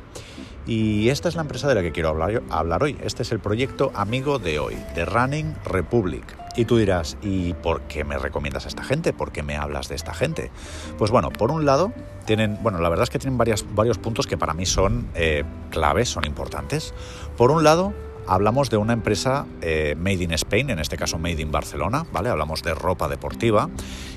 Y 0.68 1.09
esta 1.09 1.31
es 1.31 1.35
la 1.35 1.40
empresa 1.40 1.66
de 1.66 1.74
la 1.74 1.81
que 1.81 1.92
quiero 1.92 2.11
hablar, 2.11 2.42
hablar, 2.50 2.83
hoy. 2.83 2.98
Este 3.02 3.22
es 3.22 3.33
el 3.33 3.40
proyecto 3.40 3.90
amigo 3.94 4.38
de 4.38 4.59
hoy, 4.59 4.76
de 4.94 5.07
Running 5.07 5.54
Republic. 5.64 6.37
Y 6.57 6.66
tú 6.66 6.76
dirás, 6.76 7.16
¿y 7.22 7.54
por 7.54 7.81
qué 7.83 8.04
me 8.04 8.18
recomiendas 8.18 8.66
a 8.66 8.68
esta 8.68 8.85
gente? 8.85 9.14
¿Por 9.14 9.33
qué 9.33 9.42
me 9.42 9.57
hablas 9.57 9.88
de 9.88 9.94
esta 9.94 10.12
gente? 10.12 10.50
Pues 10.98 11.11
bueno, 11.11 11.31
por 11.31 11.52
un 11.52 11.64
lado, 11.64 11.94
tienen, 12.26 12.59
bueno, 12.62 12.81
la 12.81 12.90
verdad 12.90 13.04
es 13.04 13.11
que 13.11 13.18
tienen 13.18 13.38
varias, 13.38 13.64
varios 13.74 13.96
puntos 13.96 14.26
que 14.26 14.37
para 14.37 14.52
mí 14.52 14.66
son 14.66 15.09
eh, 15.14 15.42
claves, 15.70 16.11
son 16.11 16.26
importantes. 16.26 16.92
Por 17.38 17.50
un 17.50 17.64
lado, 17.64 17.94
hablamos 18.29 18.71
de 18.71 18.77
una 18.77 18.93
empresa 18.93 19.47
eh, 19.62 19.97
made 19.99 20.23
in 20.23 20.33
Spain, 20.33 20.71
en 20.71 20.79
este 20.79 20.97
caso 20.97 21.19
made 21.19 21.41
in 21.41 21.51
Barcelona, 21.51 22.07
¿vale? 22.12 22.29
Hablamos 22.29 22.62
de 22.62 22.75
ropa 22.75 23.09
deportiva 23.09 23.71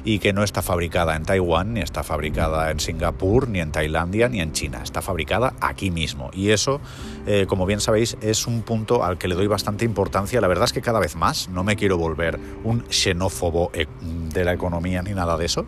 y 0.04 0.20
que 0.20 0.34
no 0.34 0.44
está 0.44 0.62
fabricada 0.62 1.16
en 1.16 1.24
Taiwán, 1.24 1.74
ni 1.74 1.82
está 1.82 2.04
fabricada 2.04 2.72
en 2.72 2.80
Singapur, 2.80 3.48
ni 3.48 3.60
en 3.60 3.72
Tailandia, 3.72 4.30
ni 4.30 4.42
en 4.42 4.52
China. 4.52 4.82
Está 4.84 5.02
fabricada 5.02 5.54
aquí 5.62 5.92
mismo. 5.92 6.30
Y 6.34 6.50
eso, 6.50 6.82
eh, 7.26 7.46
como 7.48 7.66
bien 7.66 7.80
sabéis, 7.80 8.18
es 8.22 8.48
un 8.48 8.62
punto 8.62 9.04
al 9.04 9.18
que 9.18 9.28
le 9.28 9.36
doy 9.36 9.48
bastante 9.48 9.86
importancia. 9.86 10.42
La 10.42 10.48
verdad 10.48 10.66
es 10.66 10.74
que 10.74 10.82
cada 10.82 11.00
vez 11.00 11.16
más 11.16 11.50
no 11.50 11.64
me 11.64 11.76
quiero 11.76 11.98
volver 11.98 12.40
un 12.64 12.84
xenófobo 12.90 13.72
eh, 13.74 13.88
de 14.02 14.44
la 14.44 14.54
economía 14.54 15.02
ni 15.02 15.14
nada 15.14 15.38
de 15.38 15.46
eso 15.46 15.66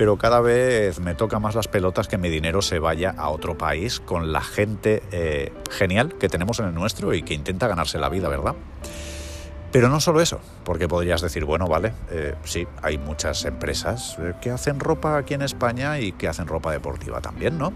pero 0.00 0.16
cada 0.16 0.40
vez 0.40 0.98
me 0.98 1.14
toca 1.14 1.40
más 1.40 1.54
las 1.54 1.68
pelotas 1.68 2.08
que 2.08 2.16
mi 2.16 2.30
dinero 2.30 2.62
se 2.62 2.78
vaya 2.78 3.14
a 3.18 3.28
otro 3.28 3.58
país 3.58 4.00
con 4.00 4.32
la 4.32 4.40
gente 4.40 5.02
eh, 5.12 5.52
genial 5.70 6.14
que 6.14 6.30
tenemos 6.30 6.58
en 6.58 6.68
el 6.68 6.74
nuestro 6.74 7.12
y 7.12 7.22
que 7.22 7.34
intenta 7.34 7.68
ganarse 7.68 7.98
la 7.98 8.08
vida, 8.08 8.30
¿verdad? 8.30 8.54
Pero 9.72 9.90
no 9.90 10.00
solo 10.00 10.22
eso, 10.22 10.40
porque 10.64 10.88
podrías 10.88 11.20
decir, 11.20 11.44
bueno, 11.44 11.66
vale, 11.66 11.92
eh, 12.10 12.34
sí, 12.44 12.66
hay 12.80 12.96
muchas 12.96 13.44
empresas 13.44 14.16
eh, 14.18 14.32
que 14.40 14.50
hacen 14.50 14.80
ropa 14.80 15.18
aquí 15.18 15.34
en 15.34 15.42
España 15.42 16.00
y 16.00 16.12
que 16.12 16.28
hacen 16.28 16.46
ropa 16.46 16.72
deportiva 16.72 17.20
también, 17.20 17.58
¿no? 17.58 17.70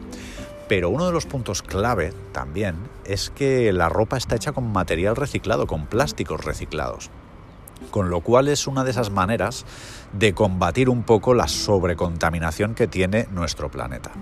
Pero 0.66 0.88
uno 0.88 1.04
de 1.04 1.12
los 1.12 1.26
puntos 1.26 1.60
clave 1.60 2.14
también 2.32 2.76
es 3.04 3.28
que 3.28 3.70
la 3.74 3.90
ropa 3.90 4.16
está 4.16 4.36
hecha 4.36 4.52
con 4.52 4.72
material 4.72 5.14
reciclado, 5.14 5.66
con 5.66 5.84
plásticos 5.84 6.42
reciclados 6.42 7.10
con 7.90 8.10
lo 8.10 8.20
cual 8.20 8.48
es 8.48 8.66
una 8.66 8.84
de 8.84 8.90
esas 8.90 9.10
maneras 9.10 9.64
de 10.18 10.32
combatir 10.32 10.88
un 10.88 11.02
poco 11.02 11.34
la 11.34 11.48
sobrecontaminación 11.48 12.74
que 12.74 12.86
tiene 12.86 13.26
nuestro 13.32 13.70
planeta. 13.70 14.12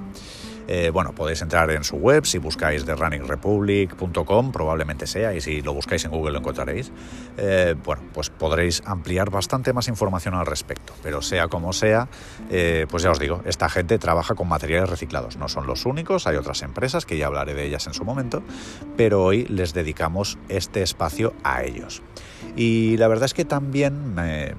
Eh, 0.69 0.91
bueno, 0.91 1.13
podéis 1.13 1.43
entrar 1.43 1.71
en 1.71 1.85
su 1.85 1.97
web, 1.97 2.25
si 2.25 2.39
buscáis 2.39 2.85
TheRunningRepublic.com, 2.85 4.53
probablemente 4.53 5.07
sea, 5.07 5.35
y 5.35 5.41
si 5.41 5.61
lo 5.61 5.75
buscáis 5.75 6.05
en 6.05 6.11
Google 6.11 6.33
lo 6.33 6.39
encontraréis. 6.39 6.93
Eh, 7.37 7.75
bueno, 7.85 8.03
pues 8.13 8.31
podréis 8.31 8.83
ampliar 8.87 9.31
bastante 9.31 9.73
más 9.73 9.89
información 9.89 10.35
al 10.35 10.47
respecto. 10.47 10.95
Pero 11.03 11.21
sea 11.21 11.49
como 11.49 11.73
sea, 11.73 12.09
eh, 12.51 12.87
pues 12.89 13.03
ya 13.03 13.11
os 13.11 13.19
digo, 13.19 13.43
esta 13.45 13.69
gente 13.69 13.99
trabaja 13.99 14.35
con 14.35 14.49
materiales 14.49 14.89
reciclados. 14.89 15.37
No 15.37 15.49
son 15.49 15.67
los 15.67 15.85
únicos, 15.85 16.27
hay 16.27 16.37
otras 16.37 16.63
empresas 16.63 17.07
que 17.07 17.19
ya 17.19 17.27
hablaré 17.27 17.55
de 17.55 17.67
ellas 17.67 17.87
en 17.87 17.95
su 17.95 18.05
momento, 18.05 18.43
pero 18.97 19.25
hoy 19.25 19.45
les 19.47 19.75
dedicamos 19.75 20.39
este 20.49 20.83
espacio 20.83 21.35
a 21.43 21.65
ellos. 21.65 22.03
Y 22.57 22.97
la 22.99 23.09
verdad 23.09 23.25
es 23.25 23.35
que 23.35 23.45
también 23.45 24.15
me, 24.15 24.55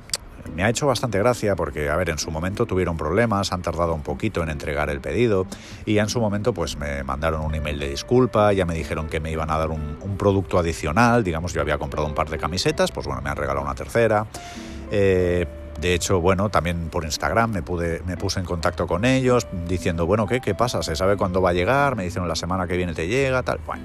ha 0.63 0.69
hecho 0.69 0.87
bastante 0.87 1.19
gracia 1.19 1.55
porque, 1.55 1.89
a 1.89 1.95
ver, 1.95 2.09
en 2.09 2.17
su 2.17 2.31
momento 2.31 2.65
tuvieron 2.65 2.97
problemas, 2.97 3.51
han 3.51 3.61
tardado 3.61 3.93
un 3.93 4.01
poquito 4.01 4.43
en 4.43 4.49
entregar 4.49 4.89
el 4.89 5.01
pedido 5.01 5.45
y 5.85 5.97
en 5.97 6.09
su 6.09 6.19
momento 6.19 6.53
pues 6.53 6.77
me 6.77 7.03
mandaron 7.03 7.41
un 7.41 7.55
email 7.55 7.79
de 7.79 7.89
disculpa, 7.89 8.53
ya 8.53 8.65
me 8.65 8.73
dijeron 8.73 9.07
que 9.07 9.19
me 9.19 9.31
iban 9.31 9.49
a 9.49 9.57
dar 9.57 9.71
un, 9.71 9.93
producto 10.17 10.59
adicional, 10.59 11.23
digamos, 11.23 11.53
yo 11.53 11.61
había 11.61 11.77
comprado 11.77 12.07
un 12.07 12.13
par 12.13 12.29
de 12.29 12.37
camisetas, 12.37 12.91
pues 12.91 13.07
bueno, 13.07 13.21
me 13.21 13.29
han 13.29 13.35
regalado 13.35 13.65
una 13.65 13.75
tercera. 13.75 14.27
Eh, 14.91 15.45
de 15.79 15.93
hecho, 15.93 16.21
bueno, 16.21 16.49
también 16.49 16.89
por 16.89 17.03
Instagram 17.03 17.51
me, 17.51 17.61
puse 17.61 18.39
en 18.39 18.45
contacto 18.45 18.87
con 18.87 19.05
ellos 19.05 19.47
diciendo, 19.67 20.05
bueno, 20.05 20.27
¿qué, 20.27 20.39
¿qué 20.39 20.55
pasa? 20.55 20.83
¿Se 20.83 20.95
sabe 20.95 21.17
cuándo 21.17 21.41
va 21.41 21.49
a 21.49 21.53
llegar? 21.53 21.95
Me 21.95 22.03
dijeron 22.03 22.27
la 22.27 22.35
semana 22.35 22.67
que 22.67 22.77
viene 22.77 22.93
te 22.93 23.07
llega, 23.07 23.43
tal. 23.43 23.59
Bueno, 23.65 23.83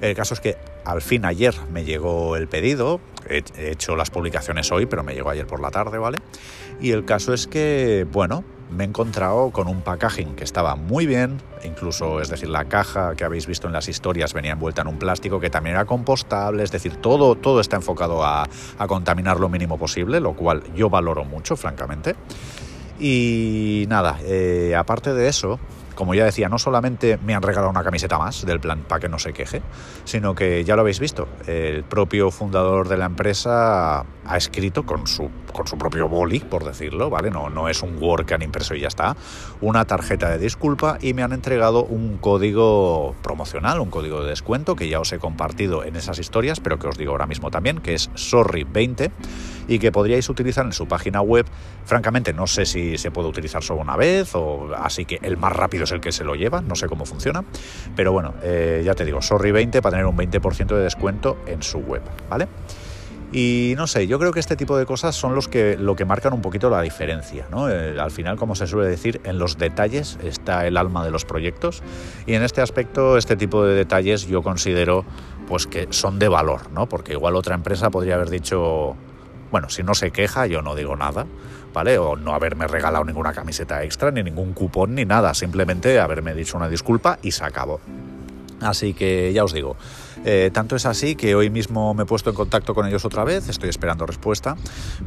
el 0.00 0.14
caso 0.14 0.34
es 0.34 0.40
que 0.40 0.56
al 0.84 1.02
fin 1.02 1.24
ayer 1.24 1.54
me 1.72 1.84
llegó 1.84 2.36
el 2.36 2.48
pedido, 2.48 3.00
he 3.28 3.42
hecho 3.70 3.96
las 3.96 4.10
publicaciones 4.10 4.70
hoy, 4.70 4.86
pero 4.86 5.02
me 5.02 5.14
llegó 5.14 5.30
ayer 5.30 5.46
por 5.46 5.60
la 5.60 5.70
tarde, 5.70 5.98
¿vale? 5.98 6.18
Y 6.80 6.92
el 6.92 7.04
caso 7.04 7.34
es 7.34 7.46
que, 7.46 8.06
bueno, 8.10 8.44
me 8.70 8.84
he 8.84 8.86
encontrado 8.86 9.50
con 9.50 9.68
un 9.68 9.82
packaging 9.82 10.34
que 10.36 10.44
estaba 10.44 10.76
muy 10.76 11.06
bien, 11.06 11.40
incluso, 11.64 12.20
es 12.20 12.28
decir, 12.28 12.48
la 12.48 12.66
caja 12.66 13.14
que 13.14 13.24
habéis 13.24 13.46
visto 13.46 13.66
en 13.66 13.72
las 13.72 13.88
historias 13.88 14.32
venía 14.32 14.52
envuelta 14.52 14.82
en 14.82 14.88
un 14.88 14.98
plástico 14.98 15.40
que 15.40 15.50
también 15.50 15.76
era 15.76 15.84
compostable, 15.84 16.62
es 16.62 16.70
decir, 16.70 16.96
todo, 16.96 17.34
todo 17.34 17.60
está 17.60 17.76
enfocado 17.76 18.24
a, 18.24 18.48
contaminar 18.86 19.38
lo 19.38 19.48
mínimo 19.48 19.78
posible, 19.78 20.20
lo 20.20 20.34
cual 20.34 20.62
yo 20.74 20.90
valoro 20.90 21.24
mucho, 21.24 21.56
francamente. 21.56 22.16
Y 22.98 23.86
nada, 23.88 24.18
eh, 24.24 24.74
aparte 24.76 25.14
de 25.14 25.28
eso, 25.28 25.58
como 26.00 26.14
ya 26.14 26.24
decía, 26.24 26.48
no 26.48 26.58
solamente 26.58 27.18
me 27.18 27.34
han 27.34 27.42
regalado 27.42 27.68
una 27.68 27.84
camiseta 27.84 28.16
más 28.16 28.46
del 28.46 28.58
plan 28.58 28.84
para 28.88 29.00
que 29.00 29.10
no 29.10 29.18
se 29.18 29.34
queje, 29.34 29.60
sino 30.04 30.34
que 30.34 30.64
ya 30.64 30.74
lo 30.74 30.80
habéis 30.80 30.98
visto, 30.98 31.28
el 31.46 31.84
propio 31.84 32.30
fundador 32.30 32.88
de 32.88 32.96
la 32.96 33.04
empresa 33.04 34.06
ha 34.24 34.36
escrito 34.38 34.86
con 34.86 35.06
su, 35.06 35.28
con 35.52 35.66
su 35.66 35.76
propio 35.76 36.08
boli, 36.08 36.40
por 36.40 36.64
decirlo, 36.64 37.10
¿vale? 37.10 37.30
No, 37.30 37.50
no 37.50 37.68
es 37.68 37.82
un 37.82 38.02
Word 38.02 38.24
que 38.24 38.32
han 38.32 38.40
impreso 38.40 38.74
y 38.74 38.80
ya 38.80 38.88
está, 38.88 39.14
una 39.60 39.84
tarjeta 39.84 40.30
de 40.30 40.38
disculpa 40.38 40.96
y 41.02 41.12
me 41.12 41.22
han 41.22 41.34
entregado 41.34 41.84
un 41.84 42.16
código 42.16 43.14
promocional, 43.22 43.78
un 43.78 43.90
código 43.90 44.22
de 44.22 44.30
descuento 44.30 44.76
que 44.76 44.88
ya 44.88 45.00
os 45.00 45.12
he 45.12 45.18
compartido 45.18 45.84
en 45.84 45.96
esas 45.96 46.18
historias, 46.18 46.60
pero 46.60 46.78
que 46.78 46.86
os 46.86 46.96
digo 46.96 47.12
ahora 47.12 47.26
mismo 47.26 47.50
también, 47.50 47.78
que 47.78 47.92
es 47.92 48.10
Sorry20 48.12 49.10
y 49.68 49.78
que 49.78 49.92
podríais 49.92 50.28
utilizar 50.28 50.64
en 50.66 50.72
su 50.72 50.88
página 50.88 51.20
web. 51.20 51.46
Francamente, 51.84 52.32
no 52.32 52.46
sé 52.46 52.66
si 52.66 52.98
se 52.98 53.10
puede 53.10 53.28
utilizar 53.28 53.62
solo 53.62 53.80
una 53.80 53.96
vez, 53.96 54.34
o 54.34 54.70
así 54.74 55.04
que 55.04 55.20
el 55.22 55.36
más 55.36 55.52
rápido 55.52 55.86
es 55.90 55.94
el 55.94 56.00
que 56.00 56.12
se 56.12 56.24
lo 56.24 56.34
lleva, 56.34 56.60
no 56.60 56.76
sé 56.76 56.86
cómo 56.86 57.04
funciona, 57.04 57.44
pero 57.96 58.12
bueno, 58.12 58.34
eh, 58.42 58.82
ya 58.84 58.94
te 58.94 59.04
digo, 59.04 59.18
Sorry20 59.18 59.80
para 59.80 59.90
tener 59.90 60.06
un 60.06 60.16
20% 60.16 60.66
de 60.66 60.82
descuento 60.82 61.38
en 61.46 61.62
su 61.62 61.78
web, 61.78 62.02
¿vale? 62.28 62.48
Y 63.32 63.74
no 63.76 63.86
sé, 63.86 64.08
yo 64.08 64.18
creo 64.18 64.32
que 64.32 64.40
este 64.40 64.56
tipo 64.56 64.76
de 64.76 64.86
cosas 64.86 65.14
son 65.14 65.36
los 65.36 65.46
que, 65.46 65.76
lo 65.76 65.94
que 65.94 66.04
marcan 66.04 66.32
un 66.32 66.42
poquito 66.42 66.68
la 66.68 66.82
diferencia. 66.82 67.46
¿no? 67.48 67.70
Eh, 67.70 67.96
al 68.00 68.10
final, 68.10 68.36
como 68.36 68.56
se 68.56 68.66
suele 68.66 68.90
decir, 68.90 69.20
en 69.22 69.38
los 69.38 69.56
detalles 69.56 70.18
está 70.24 70.66
el 70.66 70.76
alma 70.76 71.04
de 71.04 71.12
los 71.12 71.24
proyectos 71.24 71.80
y 72.26 72.34
en 72.34 72.42
este 72.42 72.60
aspecto, 72.60 73.16
este 73.16 73.36
tipo 73.36 73.64
de 73.64 73.74
detalles 73.74 74.26
yo 74.26 74.42
considero 74.42 75.04
pues 75.46 75.68
que 75.68 75.86
son 75.90 76.18
de 76.18 76.26
valor, 76.26 76.72
¿no? 76.72 76.88
porque 76.88 77.12
igual 77.12 77.36
otra 77.36 77.54
empresa 77.54 77.90
podría 77.90 78.16
haber 78.16 78.30
dicho, 78.30 78.96
bueno, 79.52 79.68
si 79.68 79.84
no 79.84 79.94
se 79.94 80.10
queja, 80.10 80.46
yo 80.46 80.60
no 80.60 80.74
digo 80.74 80.96
nada, 80.96 81.26
O 81.72 82.16
no 82.16 82.34
haberme 82.34 82.66
regalado 82.66 83.04
ninguna 83.04 83.32
camiseta 83.32 83.82
extra, 83.82 84.10
ni 84.10 84.22
ningún 84.22 84.52
cupón, 84.52 84.94
ni 84.94 85.04
nada, 85.04 85.34
simplemente 85.34 86.00
haberme 86.00 86.34
dicho 86.34 86.56
una 86.56 86.68
disculpa 86.68 87.18
y 87.22 87.30
se 87.32 87.44
acabó. 87.44 87.80
Así 88.60 88.94
que 88.94 89.32
ya 89.32 89.44
os 89.44 89.52
digo, 89.52 89.76
eh, 90.24 90.50
tanto 90.52 90.76
es 90.76 90.84
así 90.84 91.16
que 91.16 91.34
hoy 91.34 91.48
mismo 91.48 91.94
me 91.94 92.02
he 92.02 92.06
puesto 92.06 92.30
en 92.30 92.36
contacto 92.36 92.74
con 92.74 92.86
ellos 92.86 93.04
otra 93.04 93.24
vez, 93.24 93.48
estoy 93.48 93.70
esperando 93.70 94.04
respuesta, 94.04 94.56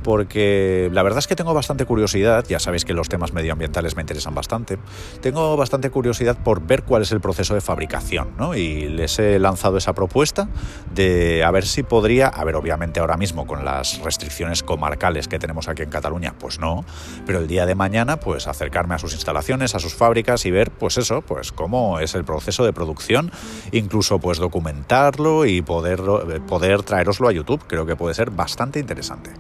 porque 0.04 0.90
la 0.92 1.04
verdad 1.04 1.20
es 1.20 1.28
que 1.28 1.36
tengo 1.36 1.54
bastante 1.54 1.86
curiosidad, 1.86 2.46
ya 2.48 2.60
sabéis 2.60 2.84
que 2.84 2.94
los 2.94 3.10
temas 3.10 3.32
medioambientales 3.32 3.96
me 3.96 4.02
interesan 4.02 4.34
bastante, 4.34 4.80
tengo 5.22 5.56
bastante 5.56 5.92
curiosidad 5.92 6.38
por 6.44 6.66
ver 6.66 6.84
cuál 6.84 7.04
es 7.04 7.12
el 7.12 7.22
proceso 7.22 7.54
de 7.54 7.62
fabricación, 7.62 8.30
¿no? 8.38 8.56
Y 8.56 8.90
les 8.90 9.20
he 9.20 9.38
lanzado 9.38 9.78
esa 9.78 9.94
propuesta 9.94 10.50
de 10.94 11.44
a 11.44 11.52
ver 11.52 11.66
si 11.66 11.84
podría, 11.84 12.28
a 12.28 12.44
ver, 12.44 12.56
obviamente 12.56 13.00
ahora 13.00 13.18
mismo 13.18 13.46
con 13.46 13.66
las 13.66 14.00
restricciones 14.00 14.64
comarcales 14.64 15.28
que 15.28 15.38
tenemos 15.38 15.68
aquí 15.68 15.84
en 15.84 15.90
Cataluña, 15.92 16.34
pues 16.40 16.60
no, 16.60 16.86
pero 17.28 17.40
el 17.40 17.48
día 17.48 17.68
de 17.68 17.76
mañana, 17.76 18.18
pues 18.18 18.48
acercarme 18.48 18.96
a 18.96 18.98
sus 18.98 19.14
instalaciones, 19.14 19.76
a 19.76 19.80
sus 19.80 19.94
fábricas 19.94 20.46
y 20.48 20.52
ver, 20.52 20.72
pues 20.72 20.98
eso, 20.98 21.22
pues 21.22 21.52
cómo 21.52 22.00
es 22.00 22.16
el 22.16 22.24
proceso 22.24 22.66
de 22.66 22.74
producción, 22.74 23.32
incluso 23.72 24.20
pues 24.20 24.38
documentar 24.38 25.04
y 25.46 25.62
poder, 25.62 26.02
poder 26.48 26.84
traeroslo 26.84 27.28
a 27.28 27.32
YouTube. 27.32 27.64
Creo 27.68 27.86
que 27.86 27.96
puede 27.96 28.16
ser 28.16 28.32
bastante 28.32 28.80
interesante. 28.80 29.32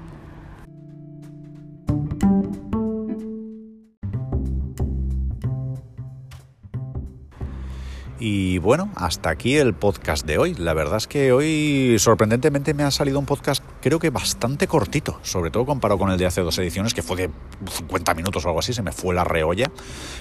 Y 8.26 8.58
bueno, 8.60 8.90
hasta 8.96 9.30
aquí 9.30 9.58
el 9.58 9.74
podcast 9.74 10.26
de 10.26 10.38
hoy. 10.38 10.54
La 10.54 10.74
verdad 10.74 10.96
es 10.96 11.08
que 11.08 11.34
hoy 11.34 11.98
sorprendentemente 12.00 12.74
me 12.74 12.84
ha 12.84 12.90
salido 12.90 13.20
un 13.20 13.26
podcast 13.26 13.62
creo 13.82 14.00
que 14.00 14.12
bastante 14.12 14.66
cortito, 14.66 15.20
sobre 15.24 15.52
todo 15.52 15.66
comparado 15.66 16.00
con 16.00 16.10
el 16.10 16.18
de 16.18 16.26
hace 16.26 16.40
dos 16.40 16.58
ediciones, 16.58 16.94
que 16.94 17.02
fue 17.02 17.18
de 17.18 17.30
50 17.70 18.14
minutos 18.14 18.46
o 18.46 18.48
algo 18.48 18.60
así, 18.60 18.72
se 18.72 18.82
me 18.82 18.94
fue 18.94 19.14
la 19.14 19.26
reolla. 19.26 19.70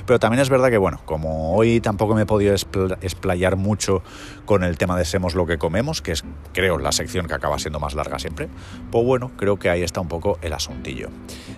Pero 0.05 0.19
también 0.19 0.41
es 0.41 0.51
verdad 0.51 0.69
que, 0.69 0.79
bueno, 0.79 1.01
como 1.05 1.55
hoy 1.55 1.81
tampoco 1.81 2.17
me 2.17 2.23
he 2.23 2.27
podido 2.27 2.55
explayar 2.55 3.55
mucho 3.55 4.03
con 4.47 4.65
el 4.65 4.79
tema 4.79 4.99
de 4.99 5.05
Semos 5.05 5.37
lo 5.37 5.47
que 5.47 5.59
comemos, 5.59 6.03
que 6.03 6.11
es, 6.11 6.25
creo, 6.53 6.79
la 6.79 6.91
sección 6.91 7.29
que 7.29 7.35
acaba 7.35 7.61
siendo 7.61 7.79
más 7.79 7.95
larga 7.95 8.19
siempre, 8.19 8.49
pues 8.91 9.07
bueno, 9.07 9.31
creo 9.37 9.61
que 9.61 9.71
ahí 9.71 9.85
está 9.85 10.01
un 10.01 10.09
poco 10.09 10.41
el 10.43 10.53
asuntillo. 10.55 11.09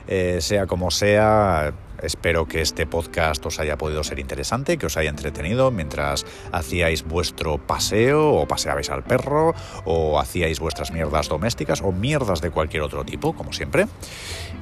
Eh, 0.07 0.43
sea 0.43 0.67
como 0.67 0.91
sea, 0.91 1.73
Espero 2.05 2.47
que 2.47 2.61
este 2.61 2.87
podcast 2.87 3.45
os 3.47 3.59
haya 3.59 3.79
podido 3.79 4.05
ser 4.05 4.19
interesante, 4.19 4.77
que 4.77 4.85
os 4.85 4.97
haya 4.99 5.09
entretenido 5.09 5.71
mientras 5.71 6.27
hacíais 6.53 7.03
vuestro 7.03 7.57
paseo 7.57 8.35
o 8.35 8.47
paseabais 8.47 8.91
al 8.91 9.05
perro 9.05 9.55
o 9.87 10.21
hacíais 10.21 10.61
vuestras 10.61 10.93
mierdas 10.93 11.29
domésticas 11.29 11.81
o 11.81 11.93
mierdas 11.93 12.43
de 12.43 12.51
cualquier 12.51 12.83
otro 12.83 13.05
tipo, 13.05 13.35
como 13.35 13.55
siempre. 13.55 13.87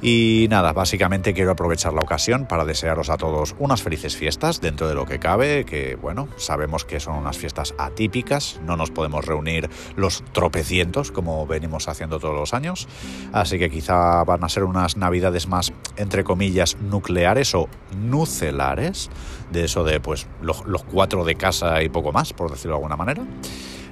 Y 0.01 0.47
nada, 0.49 0.73
básicamente 0.73 1.33
quiero 1.33 1.51
aprovechar 1.51 1.93
la 1.93 2.01
ocasión 2.01 2.45
para 2.45 2.65
desearos 2.65 3.09
a 3.09 3.17
todos 3.17 3.55
unas 3.59 3.81
felices 3.81 4.15
fiestas 4.15 4.61
dentro 4.61 4.87
de 4.87 4.95
lo 4.95 5.05
que 5.05 5.19
cabe, 5.19 5.65
que 5.65 5.95
bueno, 5.95 6.29
sabemos 6.37 6.85
que 6.85 6.99
son 6.99 7.15
unas 7.15 7.37
fiestas 7.37 7.73
atípicas, 7.77 8.59
no 8.65 8.77
nos 8.77 8.91
podemos 8.91 9.25
reunir 9.25 9.69
los 9.95 10.23
tropecientos 10.31 11.11
como 11.11 11.45
venimos 11.45 11.87
haciendo 11.87 12.19
todos 12.19 12.35
los 12.35 12.53
años, 12.53 12.87
así 13.31 13.59
que 13.59 13.69
quizá 13.69 14.23
van 14.23 14.43
a 14.43 14.49
ser 14.49 14.63
unas 14.63 14.97
navidades 14.97 15.47
más, 15.47 15.73
entre 15.97 16.23
comillas, 16.23 16.77
nucleares 16.77 17.32
o 17.55 17.67
nucelares, 17.97 19.09
de 19.51 19.65
eso 19.65 19.83
de 19.83 19.99
pues 19.99 20.27
los, 20.41 20.65
los 20.65 20.83
cuatro 20.83 21.25
de 21.25 21.35
casa 21.35 21.81
y 21.83 21.89
poco 21.89 22.11
más, 22.11 22.33
por 22.33 22.51
decirlo 22.51 22.75
de 22.75 22.77
alguna 22.77 22.95
manera. 22.95 23.23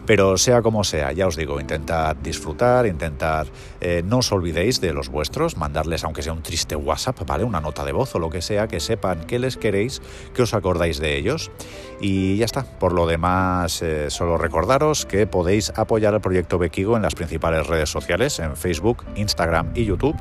Pero 0.05 0.37
sea 0.37 0.61
como 0.61 0.83
sea, 0.83 1.11
ya 1.11 1.27
os 1.27 1.35
digo, 1.35 1.59
intentad 1.59 2.15
disfrutar, 2.15 2.87
intentad, 2.87 3.47
eh, 3.79 4.01
no 4.05 4.17
os 4.17 4.31
olvidéis 4.31 4.81
de 4.81 4.93
los 4.93 5.09
vuestros, 5.09 5.57
mandarles 5.57 6.03
aunque 6.03 6.23
sea 6.23 6.33
un 6.33 6.41
triste 6.41 6.75
WhatsApp, 6.75 7.19
¿vale? 7.25 7.43
Una 7.43 7.61
nota 7.61 7.85
de 7.85 7.91
voz 7.91 8.15
o 8.15 8.19
lo 8.19 8.29
que 8.29 8.41
sea, 8.41 8.67
que 8.67 8.79
sepan 8.79 9.25
que 9.25 9.39
les 9.39 9.57
queréis, 9.57 10.01
que 10.33 10.41
os 10.41 10.53
acordáis 10.53 10.99
de 10.99 11.17
ellos. 11.17 11.51
Y 11.99 12.37
ya 12.37 12.45
está. 12.45 12.63
Por 12.63 12.93
lo 12.93 13.05
demás, 13.05 13.81
eh, 13.83 14.09
solo 14.09 14.37
recordaros 14.37 15.05
que 15.05 15.27
podéis 15.27 15.71
apoyar 15.75 16.15
al 16.15 16.21
proyecto 16.21 16.57
Bequigo 16.57 16.95
en 16.95 17.03
las 17.03 17.13
principales 17.13 17.67
redes 17.67 17.89
sociales, 17.89 18.39
en 18.39 18.57
Facebook, 18.57 19.05
Instagram 19.15 19.71
y 19.75 19.85
YouTube. 19.85 20.15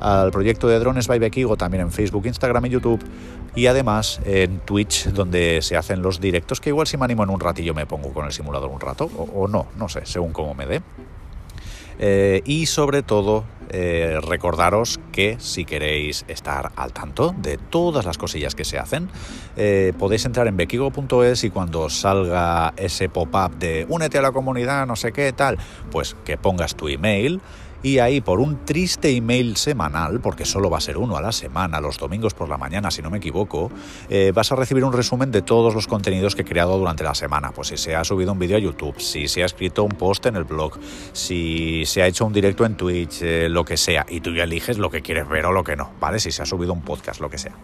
Al 0.00 0.30
proyecto 0.32 0.68
de 0.68 0.78
Drones 0.78 1.06
by 1.06 1.18
Bequigo 1.18 1.56
también 1.56 1.82
en 1.82 1.90
Facebook, 1.90 2.26
Instagram 2.26 2.66
y 2.66 2.68
YouTube. 2.70 3.02
Y 3.56 3.68
además 3.68 4.20
en 4.24 4.58
Twitch, 4.60 5.06
donde 5.06 5.60
se 5.62 5.76
hacen 5.76 6.02
los 6.02 6.20
directos, 6.20 6.60
que 6.60 6.70
igual 6.70 6.88
si 6.88 6.96
me 6.96 7.04
animo 7.04 7.22
en 7.22 7.30
un 7.30 7.38
ratillo 7.38 7.72
me 7.72 7.86
pongo 7.86 8.12
con 8.12 8.26
el 8.26 8.32
simulador 8.32 8.68
un 8.68 8.80
rato 8.80 9.08
o, 9.16 9.48
no, 9.48 9.66
no 9.76 9.88
sé, 9.88 10.04
según 10.04 10.32
cómo 10.32 10.54
me 10.54 10.66
dé. 10.66 10.82
Eh, 11.98 12.42
y 12.44 12.66
sobre 12.66 13.02
todo, 13.02 13.44
eh, 13.70 14.18
recordaros 14.22 15.00
que 15.12 15.36
si 15.38 15.64
queréis 15.64 16.24
estar 16.28 16.72
al 16.76 16.92
tanto 16.92 17.34
de 17.38 17.56
todas 17.56 18.04
las 18.04 18.18
cosillas 18.18 18.54
que 18.54 18.64
se 18.64 18.78
hacen, 18.78 19.08
eh, 19.56 19.92
podéis 19.98 20.24
entrar 20.24 20.46
en 20.48 20.56
bequigo.es 20.56 21.44
y 21.44 21.50
cuando 21.50 21.88
salga 21.88 22.74
ese 22.76 23.08
pop-up 23.08 23.56
de 23.56 23.86
únete 23.88 24.18
a 24.18 24.22
la 24.22 24.32
comunidad, 24.32 24.86
no 24.86 24.96
sé 24.96 25.12
qué, 25.12 25.32
tal, 25.32 25.58
pues 25.90 26.16
que 26.24 26.36
pongas 26.36 26.74
tu 26.74 26.88
email 26.88 27.40
y 27.84 27.98
ahí 27.98 28.22
por 28.22 28.40
un 28.40 28.64
triste 28.64 29.10
email 29.10 29.56
semanal, 29.56 30.20
porque 30.20 30.46
solo 30.46 30.70
va 30.70 30.78
a 30.78 30.80
ser 30.80 30.96
uno 30.96 31.18
a 31.18 31.20
la 31.20 31.32
semana, 31.32 31.82
los 31.82 31.98
domingos 31.98 32.32
por 32.32 32.48
la 32.48 32.56
mañana, 32.56 32.90
si 32.90 33.02
no 33.02 33.10
me 33.10 33.18
equivoco, 33.18 33.70
eh, 34.08 34.32
vas 34.34 34.50
a 34.50 34.56
recibir 34.56 34.84
un 34.84 34.92
resumen 34.94 35.30
de 35.30 35.42
todos 35.42 35.74
los 35.74 35.86
contenidos 35.86 36.34
que 36.34 36.42
he 36.42 36.44
creado 36.46 36.78
durante 36.78 37.04
la 37.04 37.14
semana. 37.14 37.52
Pues 37.52 37.68
si 37.68 37.76
se 37.76 37.94
ha 37.94 38.02
subido 38.02 38.32
un 38.32 38.38
vídeo 38.38 38.56
a 38.56 38.60
YouTube, 38.60 38.98
si 38.98 39.28
se 39.28 39.42
ha 39.42 39.46
escrito 39.46 39.84
un 39.84 39.90
post 39.90 40.24
en 40.24 40.36
el 40.36 40.44
blog, 40.44 40.78
si 41.12 41.84
se 41.84 42.02
ha 42.02 42.06
hecho 42.06 42.24
un 42.24 42.32
directo 42.32 42.64
en 42.64 42.74
Twitch, 42.74 43.20
eh, 43.20 43.48
lo 43.50 43.66
que 43.66 43.76
sea, 43.76 44.06
y 44.08 44.20
tú 44.20 44.32
ya 44.34 44.44
eliges 44.44 44.78
lo 44.78 44.90
que 44.90 45.02
quieres 45.02 45.28
ver 45.28 45.44
o 45.44 45.52
lo 45.52 45.62
que 45.62 45.76
no, 45.76 45.92
¿vale? 46.00 46.18
Si 46.20 46.32
se 46.32 46.40
ha 46.40 46.46
subido 46.46 46.72
un 46.72 46.80
podcast, 46.80 47.20
lo 47.20 47.28
que 47.28 47.36
sea. 47.36 47.54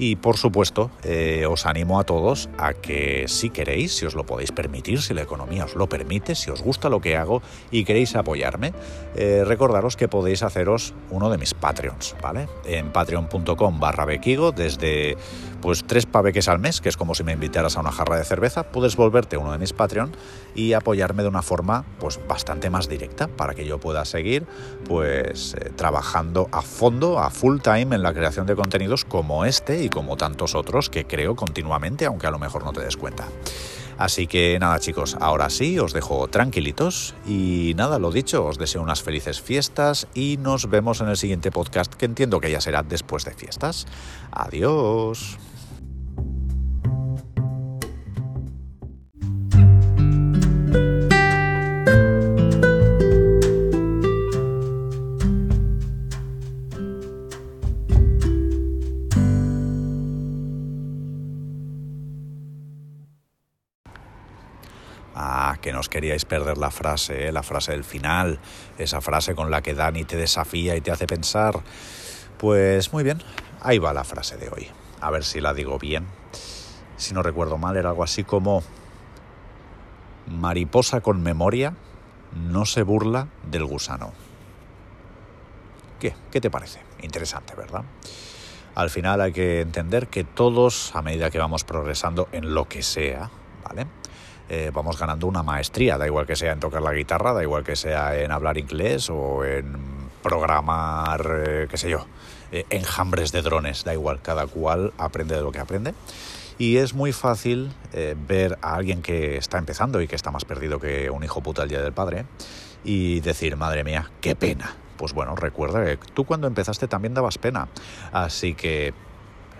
Y 0.00 0.16
por 0.16 0.38
supuesto, 0.38 0.90
eh, 1.04 1.44
os 1.46 1.66
animo 1.66 2.00
a 2.00 2.04
todos 2.04 2.48
a 2.56 2.72
que 2.72 3.26
si 3.28 3.50
queréis, 3.50 3.94
si 3.94 4.06
os 4.06 4.14
lo 4.14 4.24
podéis 4.24 4.50
permitir, 4.50 5.02
si 5.02 5.12
la 5.12 5.20
economía 5.20 5.66
os 5.66 5.74
lo 5.74 5.90
permite, 5.90 6.34
si 6.34 6.50
os 6.50 6.62
gusta 6.62 6.88
lo 6.88 7.02
que 7.02 7.18
hago 7.18 7.42
y 7.70 7.84
queréis 7.84 8.16
apoyarme, 8.16 8.72
eh, 9.14 9.44
recordaros 9.44 9.98
que 9.98 10.08
podéis 10.08 10.42
haceros 10.42 10.94
uno 11.10 11.28
de 11.28 11.36
mis 11.36 11.52
Patreons, 11.52 12.16
¿vale? 12.22 12.48
En 12.64 12.92
patreon.com 12.92 13.78
barra 13.78 14.06
bequigo, 14.06 14.52
desde 14.52 15.18
pues 15.60 15.84
tres 15.86 16.06
paveques 16.06 16.48
al 16.48 16.58
mes, 16.58 16.80
que 16.80 16.88
es 16.88 16.96
como 16.96 17.14
si 17.14 17.22
me 17.22 17.32
invitaras 17.32 17.76
a 17.76 17.80
una 17.80 17.92
jarra 17.92 18.16
de 18.16 18.24
cerveza, 18.24 18.64
puedes 18.72 18.96
volverte 18.96 19.36
uno 19.36 19.52
de 19.52 19.58
mis 19.58 19.74
Patreon 19.74 20.12
y 20.54 20.72
apoyarme 20.72 21.22
de 21.22 21.28
una 21.28 21.42
forma 21.42 21.84
pues 21.98 22.18
bastante 22.26 22.70
más 22.70 22.88
directa 22.88 23.28
para 23.28 23.54
que 23.54 23.66
yo 23.66 23.78
pueda 23.78 24.04
seguir 24.04 24.46
pues 24.88 25.54
eh, 25.54 25.70
trabajando 25.76 26.48
a 26.52 26.62
fondo, 26.62 27.18
a 27.18 27.30
full 27.30 27.60
time 27.60 27.94
en 27.94 28.02
la 28.02 28.14
creación 28.14 28.46
de 28.46 28.56
contenidos 28.56 29.04
como 29.04 29.44
este 29.44 29.82
como 29.90 30.16
tantos 30.16 30.54
otros 30.54 30.88
que 30.88 31.04
creo 31.04 31.36
continuamente, 31.36 32.06
aunque 32.06 32.26
a 32.26 32.30
lo 32.30 32.38
mejor 32.38 32.64
no 32.64 32.72
te 32.72 32.80
des 32.80 32.96
cuenta. 32.96 33.26
Así 33.98 34.26
que 34.26 34.58
nada 34.58 34.80
chicos, 34.80 35.16
ahora 35.20 35.50
sí, 35.50 35.78
os 35.78 35.92
dejo 35.92 36.26
tranquilitos 36.28 37.14
y 37.26 37.74
nada, 37.76 37.98
lo 37.98 38.10
dicho, 38.10 38.46
os 38.46 38.56
deseo 38.56 38.80
unas 38.80 39.02
felices 39.02 39.42
fiestas 39.42 40.08
y 40.14 40.38
nos 40.38 40.70
vemos 40.70 41.02
en 41.02 41.08
el 41.08 41.18
siguiente 41.18 41.50
podcast 41.50 41.92
que 41.92 42.06
entiendo 42.06 42.40
que 42.40 42.50
ya 42.50 42.62
será 42.62 42.82
después 42.82 43.26
de 43.26 43.32
fiestas. 43.32 43.86
Adiós. 44.30 45.38
Os 65.80 65.88
queríais 65.88 66.24
perder 66.24 66.58
la 66.58 66.70
frase, 66.70 67.28
¿eh? 67.28 67.32
la 67.32 67.42
frase 67.42 67.72
del 67.72 67.84
final, 67.84 68.38
esa 68.78 69.00
frase 69.00 69.34
con 69.34 69.50
la 69.50 69.62
que 69.62 69.74
Dani 69.74 70.04
te 70.04 70.16
desafía 70.16 70.76
y 70.76 70.80
te 70.80 70.90
hace 70.90 71.06
pensar. 71.06 71.60
Pues 72.38 72.92
muy 72.92 73.02
bien, 73.02 73.22
ahí 73.60 73.78
va 73.78 73.92
la 73.92 74.04
frase 74.04 74.36
de 74.36 74.48
hoy. 74.48 74.68
A 75.00 75.10
ver 75.10 75.24
si 75.24 75.40
la 75.40 75.54
digo 75.54 75.78
bien. 75.78 76.06
Si 76.96 77.14
no 77.14 77.22
recuerdo 77.22 77.58
mal, 77.58 77.76
era 77.76 77.90
algo 77.90 78.04
así 78.04 78.24
como 78.24 78.62
mariposa 80.26 81.00
con 81.00 81.22
memoria 81.22 81.74
no 82.32 82.64
se 82.64 82.82
burla 82.82 83.28
del 83.50 83.64
gusano. 83.64 84.12
¿Qué? 85.98 86.14
¿Qué 86.30 86.40
te 86.40 86.50
parece? 86.50 86.80
Interesante, 87.02 87.54
¿verdad? 87.54 87.84
Al 88.74 88.90
final 88.90 89.20
hay 89.20 89.32
que 89.32 89.60
entender 89.60 90.08
que 90.08 90.24
todos, 90.24 90.94
a 90.94 91.02
medida 91.02 91.30
que 91.30 91.38
vamos 91.38 91.64
progresando 91.64 92.28
en 92.32 92.54
lo 92.54 92.68
que 92.68 92.82
sea, 92.82 93.30
¿vale? 93.64 93.86
Eh, 94.52 94.72
vamos 94.74 94.98
ganando 94.98 95.28
una 95.28 95.44
maestría, 95.44 95.96
da 95.96 96.06
igual 96.06 96.26
que 96.26 96.34
sea 96.34 96.52
en 96.52 96.58
tocar 96.58 96.82
la 96.82 96.92
guitarra, 96.92 97.32
da 97.32 97.40
igual 97.40 97.62
que 97.62 97.76
sea 97.76 98.20
en 98.20 98.32
hablar 98.32 98.58
inglés 98.58 99.08
o 99.08 99.44
en 99.44 100.10
programar, 100.24 101.24
eh, 101.46 101.66
qué 101.70 101.76
sé 101.76 101.88
yo, 101.88 102.04
eh, 102.50 102.66
enjambres 102.68 103.30
de 103.30 103.42
drones, 103.42 103.84
da 103.84 103.94
igual, 103.94 104.20
cada 104.20 104.48
cual 104.48 104.92
aprende 104.98 105.36
de 105.36 105.42
lo 105.42 105.52
que 105.52 105.60
aprende. 105.60 105.94
Y 106.58 106.78
es 106.78 106.94
muy 106.94 107.12
fácil 107.12 107.72
ver 108.28 108.58
a 108.60 108.74
alguien 108.74 109.00
que 109.00 109.38
está 109.38 109.56
empezando 109.56 110.02
y 110.02 110.08
que 110.08 110.16
está 110.16 110.30
más 110.30 110.44
perdido 110.44 110.78
que 110.78 111.08
un 111.08 111.24
hijo 111.24 111.40
puta 111.40 111.62
el 111.62 111.70
día 111.70 111.80
del 111.80 111.94
padre 111.94 112.26
y 112.84 113.20
decir, 113.20 113.56
madre 113.56 113.82
mía, 113.82 114.10
qué 114.20 114.36
pena. 114.36 114.74
Pues 114.98 115.14
bueno, 115.14 115.36
recuerda 115.36 115.82
que 115.84 115.96
tú 116.12 116.26
cuando 116.26 116.48
empezaste 116.48 116.86
también 116.86 117.14
dabas 117.14 117.38
pena. 117.38 117.68
Así 118.12 118.52
que 118.52 118.92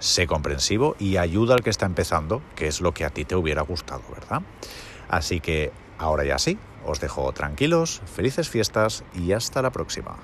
sé 0.00 0.26
comprensivo 0.26 0.96
y 0.98 1.16
ayuda 1.16 1.54
al 1.54 1.62
que 1.62 1.70
está 1.70 1.86
empezando, 1.86 2.42
que 2.56 2.66
es 2.66 2.80
lo 2.80 2.92
que 2.92 3.04
a 3.04 3.10
ti 3.10 3.24
te 3.24 3.36
hubiera 3.36 3.62
gustado, 3.62 4.02
¿verdad? 4.12 4.42
Así 5.08 5.40
que 5.40 5.72
ahora 5.98 6.24
ya 6.24 6.38
sí, 6.38 6.58
os 6.84 7.00
dejo 7.00 7.32
tranquilos, 7.32 8.02
felices 8.06 8.48
fiestas 8.48 9.04
y 9.14 9.32
hasta 9.32 9.62
la 9.62 9.70
próxima. 9.70 10.16